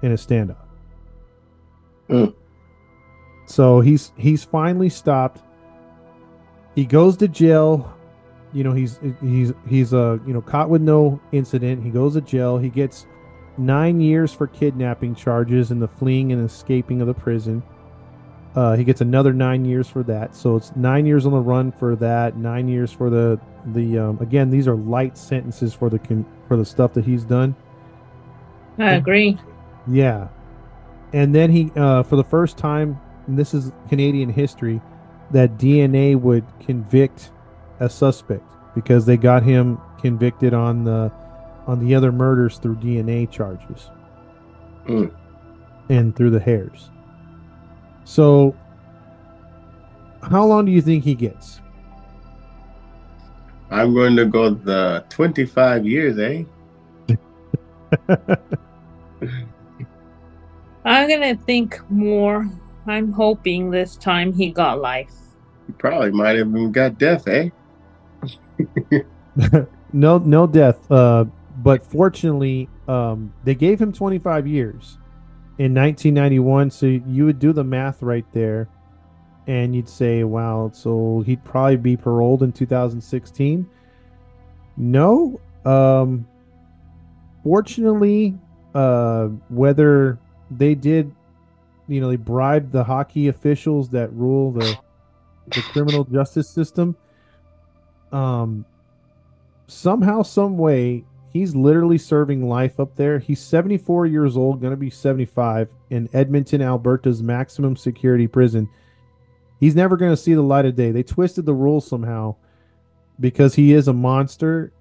[0.03, 0.57] in a standoff.
[2.09, 2.35] Mm.
[3.47, 5.43] So he's he's finally stopped.
[6.75, 7.91] He goes to jail.
[8.53, 11.83] You know, he's he's he's uh you know caught with no incident.
[11.83, 12.59] He goes to jail.
[12.59, 13.07] He gets
[13.57, 17.63] nine years for kidnapping charges and the fleeing and escaping of the prison.
[18.55, 20.37] Uh, he gets another nine years for that.
[20.37, 22.37] So it's nine years on the run for that.
[22.37, 26.65] Nine years for the the um, again these are light sentences for the for the
[26.65, 27.57] stuff that he's done.
[28.79, 29.39] I agree.
[29.89, 30.29] Yeah.
[31.13, 34.81] And then he, uh, for the first time, and this is Canadian history,
[35.31, 37.31] that DNA would convict
[37.79, 38.45] a suspect
[38.75, 41.13] because they got him convicted on the
[41.67, 43.91] on the other murders through DNA charges
[44.87, 45.11] Mm.
[45.89, 46.91] and through the hairs.
[48.05, 48.55] So,
[50.23, 51.61] how long do you think he gets?
[53.71, 56.45] I'm going to go the 25 years, eh?
[60.85, 62.49] I'm gonna think more.
[62.87, 65.15] I'm hoping this time he got life.
[65.67, 67.49] He probably might have even got death, eh?
[69.93, 70.91] no, no death.
[70.91, 71.25] Uh,
[71.63, 74.99] but fortunately, um, they gave him 25 years
[75.59, 76.71] in 1991.
[76.71, 78.69] So you would do the math right there,
[79.47, 83.69] and you'd say, "Wow!" So he'd probably be paroled in 2016.
[84.77, 85.41] No.
[85.65, 86.27] Um,
[87.43, 88.39] fortunately,
[88.75, 90.19] uh, whether
[90.51, 91.15] they did,
[91.89, 94.79] you know, they bribed the hockey officials that rule the
[95.49, 96.97] the criminal justice system.
[98.13, 98.65] Um,
[99.67, 101.05] somehow, some way,
[101.35, 103.19] he's literally serving life up there.
[103.19, 108.71] He's 74 years old, going to be 75 in Edmonton, Alberta's maximum security prison.
[109.59, 110.93] He's never going to see the light of day.
[110.93, 112.37] They twisted the rules somehow
[113.19, 114.73] because he is a monster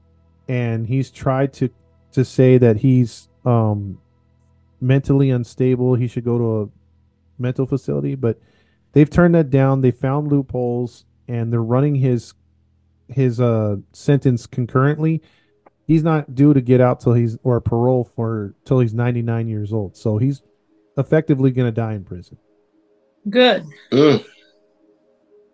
[0.47, 1.69] and he's tried to
[2.11, 3.97] to say that he's um
[4.79, 5.95] mentally unstable.
[5.95, 8.39] He should go to a mental facility, but
[8.91, 9.81] they've turned that down.
[9.81, 12.33] They found loopholes and they're running his
[13.07, 15.23] his uh sentence concurrently.
[15.85, 19.73] He's not due to get out till he's or parole for till he's 99 years
[19.73, 19.97] old.
[19.97, 20.41] So he's
[20.97, 22.37] effectively going to die in prison.
[23.29, 23.65] Good.
[23.91, 24.25] Mm.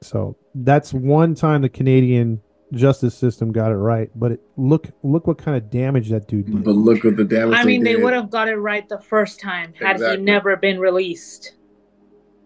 [0.02, 2.42] So that's one time the Canadian
[2.74, 4.10] justice system got it right.
[4.16, 6.64] But it, look look what kind of damage that dude did.
[6.64, 7.58] But look at the damage.
[7.58, 8.04] I mean, they did.
[8.04, 10.18] would have got it right the first time had Exactly.
[10.18, 11.54] he never been released.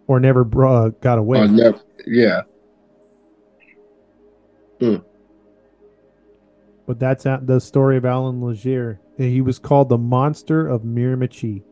[0.08, 1.40] or never uh, got away.
[1.40, 2.42] Oh, never, yeah.
[6.86, 9.00] But that's the story of Allan Legere.
[9.18, 11.64] He was called the monster of Miramichi.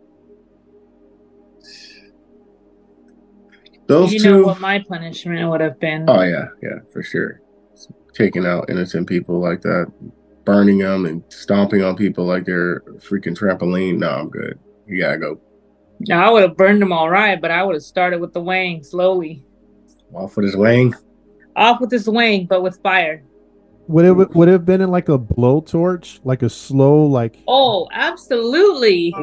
[3.87, 4.31] Those you two.
[4.31, 6.05] know what my punishment would have been.
[6.07, 7.41] Oh yeah, yeah, for sure.
[8.13, 9.91] Taking out innocent people like that,
[10.45, 13.97] burning them and stomping on people like they're freaking trampoline.
[13.97, 14.57] No, I'm good.
[14.87, 15.41] You gotta go
[16.01, 18.41] Now, I would have burned them all right, but I would have started with the
[18.41, 19.43] wang slowly.
[20.15, 20.95] off with his wang.
[21.55, 23.23] Off with his wang, but with fire.
[23.91, 27.87] Would it would it have been in like a blowtorch, like a slow, like Oh,
[27.91, 29.13] absolutely.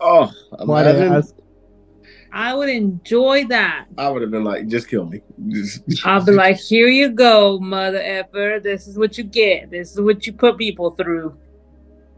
[0.00, 0.30] Oh,
[0.64, 1.22] why did I
[2.34, 3.86] I would enjoy that.
[3.96, 5.22] I would have been like, just kill me.
[6.04, 8.58] I'll be like, here you go, mother effer.
[8.60, 9.70] This is what you get.
[9.70, 11.38] This is what you put people through.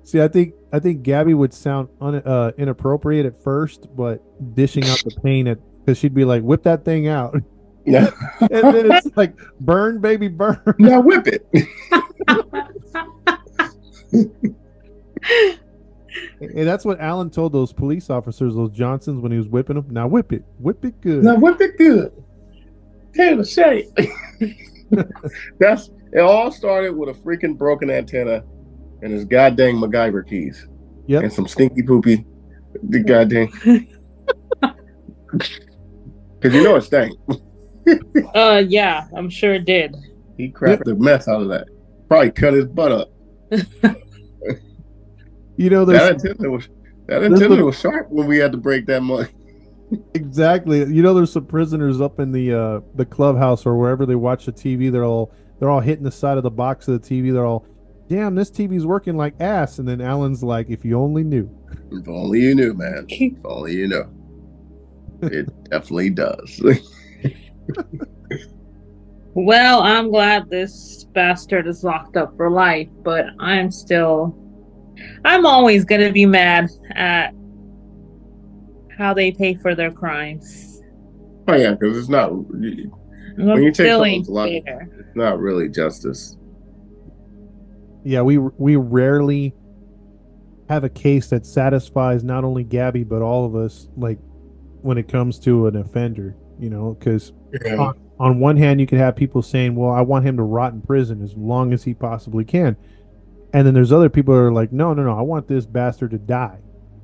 [0.05, 4.23] See, I think I think Gabby would sound un, uh, inappropriate at first, but
[4.55, 7.37] dishing out the pain at because she'd be like, "Whip that thing out,"
[8.41, 11.47] and then it's like, "Burn, baby, burn." now whip it.
[16.41, 19.87] And that's what Allan told those police officers, those Johnsons, when he was whipping them.
[19.91, 21.23] Now whip it, whip it good.
[21.25, 22.11] Now whip it good.
[23.15, 23.87] Taylor Shay.
[25.59, 26.21] That's it.
[26.21, 28.45] All started with a freaking broken antenna
[29.03, 30.67] and his goddamn MacGyver keys
[31.07, 31.23] Yep.
[31.25, 32.25] and some stinky poopy.
[32.83, 33.49] The goddamn.
[36.41, 37.19] Because you know it stank.
[38.35, 39.95] Uh, yeah, I'm sure it did.
[40.37, 41.69] He crapped the mess out of that.
[42.09, 43.11] Probably cut his butt up.
[45.59, 46.69] You know, That there's antenna was
[47.07, 49.31] that There's antenna the- was sharp when we had to break that much.
[50.15, 50.81] exactly.
[50.81, 54.45] You know, there's some prisoners up in the uh, the clubhouse or wherever they watch
[54.45, 54.93] the TV.
[54.93, 57.33] They're all they're all hitting the side of the box of the TV.
[57.33, 57.65] They're all,
[58.09, 61.49] "Damn, this TV's working like ass." And then Allan's like, "If you only knew."
[61.91, 63.07] If only you knew, man.
[63.09, 64.11] If only you know.
[65.23, 66.61] It definitely does.
[69.35, 74.35] Well, I'm glad this bastard is locked up for life, but I'm still.
[75.27, 77.35] I'm always gonna be mad at
[78.97, 80.81] how they pay for their crimes.
[81.49, 82.89] oh yeah, because it's not it's
[83.37, 85.13] When you take still someone's ain't life- fair.
[85.15, 86.37] not really justice.
[88.05, 89.55] Yeah, we we rarely
[90.71, 93.87] have a case that satisfies not only Gabby but all of us.
[93.97, 94.19] Like
[94.81, 97.33] when it comes to an offender, you know, because
[97.65, 97.93] Yeah.
[98.19, 100.81] on one hand you could have people saying well i want him to rot in
[100.81, 102.75] prison as long as he possibly can
[103.53, 106.11] and then there's other people that are like no no no i want this bastard
[106.11, 106.59] to die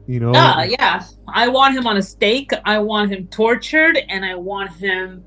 [0.06, 1.02] you know Ah, yeah.
[1.28, 2.50] I want him on a stake.
[2.64, 5.22] I want him tortured, and I want him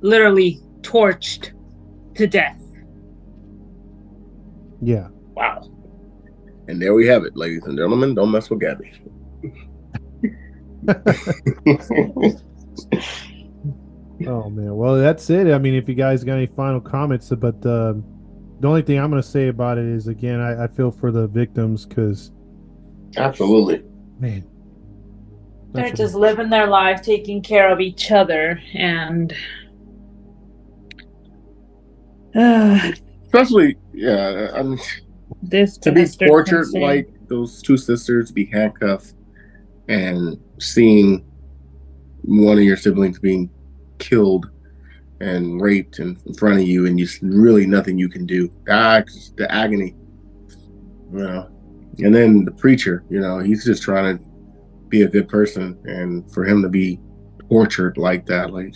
[0.00, 1.50] literally torched
[2.14, 2.60] to death.
[4.80, 5.62] yeah Wow.
[6.68, 8.14] And there we have it, ladies and gentlemen.
[8.14, 8.92] Don't mess with Gabby.
[14.26, 17.54] oh man well that's it i mean if you guys got any final comments but
[17.66, 18.04] um
[18.60, 21.12] the only thing i'm going to say about it is again i, I feel for
[21.12, 22.32] the victims because
[23.16, 23.82] Absolutely.
[24.18, 24.44] man
[25.72, 29.32] They're that's just living their life, taking care of each other, and
[32.34, 32.92] uh,
[33.24, 34.50] Especially, yeah.
[34.54, 34.78] I mean,
[35.42, 39.14] this to be tortured can say- like those two sisters, be handcuffed,
[39.88, 41.24] and seeing
[42.22, 43.50] one of your siblings being
[43.98, 44.50] killed
[45.20, 48.50] and raped in, in front of you, and you really nothing you can do.
[48.70, 49.02] Ah,
[49.36, 49.94] the agony,
[51.12, 51.48] you know.
[51.98, 54.24] And then the preacher, you know, he's just trying to
[54.88, 57.00] be a good person, and for him to be
[57.50, 58.74] tortured like that, like,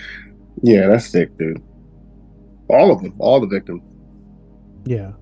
[0.62, 1.60] yeah, that's sick, dude.
[2.68, 3.82] All of them, all the victims.
[4.86, 5.12] yeah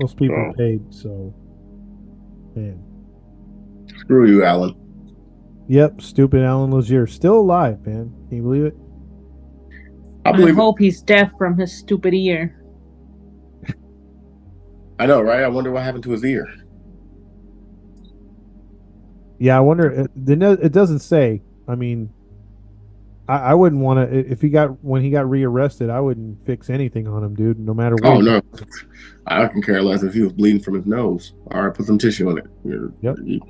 [0.00, 0.52] most people Oh.
[0.56, 1.34] paid so
[2.56, 2.82] man
[3.98, 4.74] Screw you, Allan.
[5.70, 8.12] Yep, stupid Allan Legere still alive, man.
[8.28, 8.74] Can you believe it?
[10.26, 10.56] I believe I, believe it.
[10.56, 12.60] hope he's deaf from his stupid ear.
[14.98, 15.44] I know, right?
[15.44, 16.48] I wonder what happened to his ear.
[19.38, 19.92] Yeah, I wonder.
[19.92, 21.40] It, the no- it doesn't say.
[21.68, 22.12] I mean,
[23.28, 24.18] I, I wouldn't want to.
[24.18, 27.60] If he got when he got rearrested, I wouldn't fix anything on him, dude.
[27.60, 28.18] No matter oh, what.
[28.18, 28.42] Oh no,
[29.28, 31.32] I can care less if he was bleeding from his nose.
[31.52, 32.46] All right, put some tissue on it.
[32.64, 33.18] You- Yep.
[33.22, 33.40] you-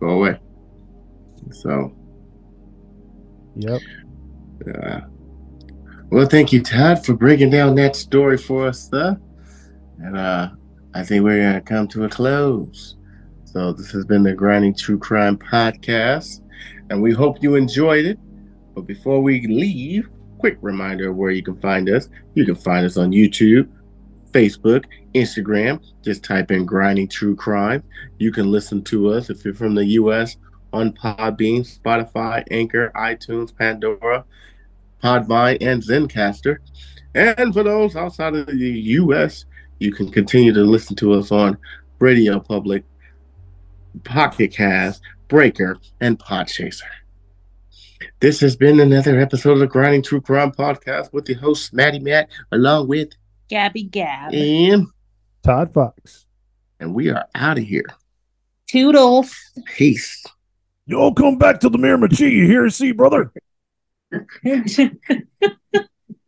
[0.00, 0.40] Go away.
[1.50, 1.94] So,
[3.56, 3.80] Yep.
[4.74, 5.00] uh,
[6.10, 9.18] well, thank you, Todd, for breaking down that story for us, sir.
[9.98, 10.50] And uh,
[10.94, 12.96] I think we're gonna come to a close.
[13.44, 16.40] So this has been the Grinding True Crime podcast,
[16.90, 18.18] and we hope you enjoyed it.
[18.74, 22.08] But before we leave, quick reminder of where you can find us.
[22.34, 23.68] You can find us on YouTube,
[24.32, 24.84] Facebook,
[25.14, 25.82] Instagram.
[26.04, 27.82] Just type in Grinding True Crime.
[28.18, 30.36] You can listen to us if you're from the U.S
[30.76, 34.24] on Podbean, Spotify, Anchor, iTunes, Pandora,
[35.02, 36.58] Podvine, and Zencastr.
[37.14, 39.46] And for those outside of the U.S.,
[39.78, 41.56] you can continue to listen to us on
[41.98, 42.84] Radio Public,
[44.04, 46.82] Pocket Cast, Breaker, and Podchaser.
[48.20, 52.00] This has been another episode of the Grinding True Crime Podcast with the hosts Maddie
[52.00, 53.10] Matt, along with
[53.48, 54.86] Gabby Gab and
[55.42, 56.26] Todd Fox.
[56.80, 57.86] And we are out of here.
[58.68, 59.34] Toodles.
[59.66, 60.24] Peace.
[60.86, 63.32] You all come back to the Miramichi, you hear and see, brother.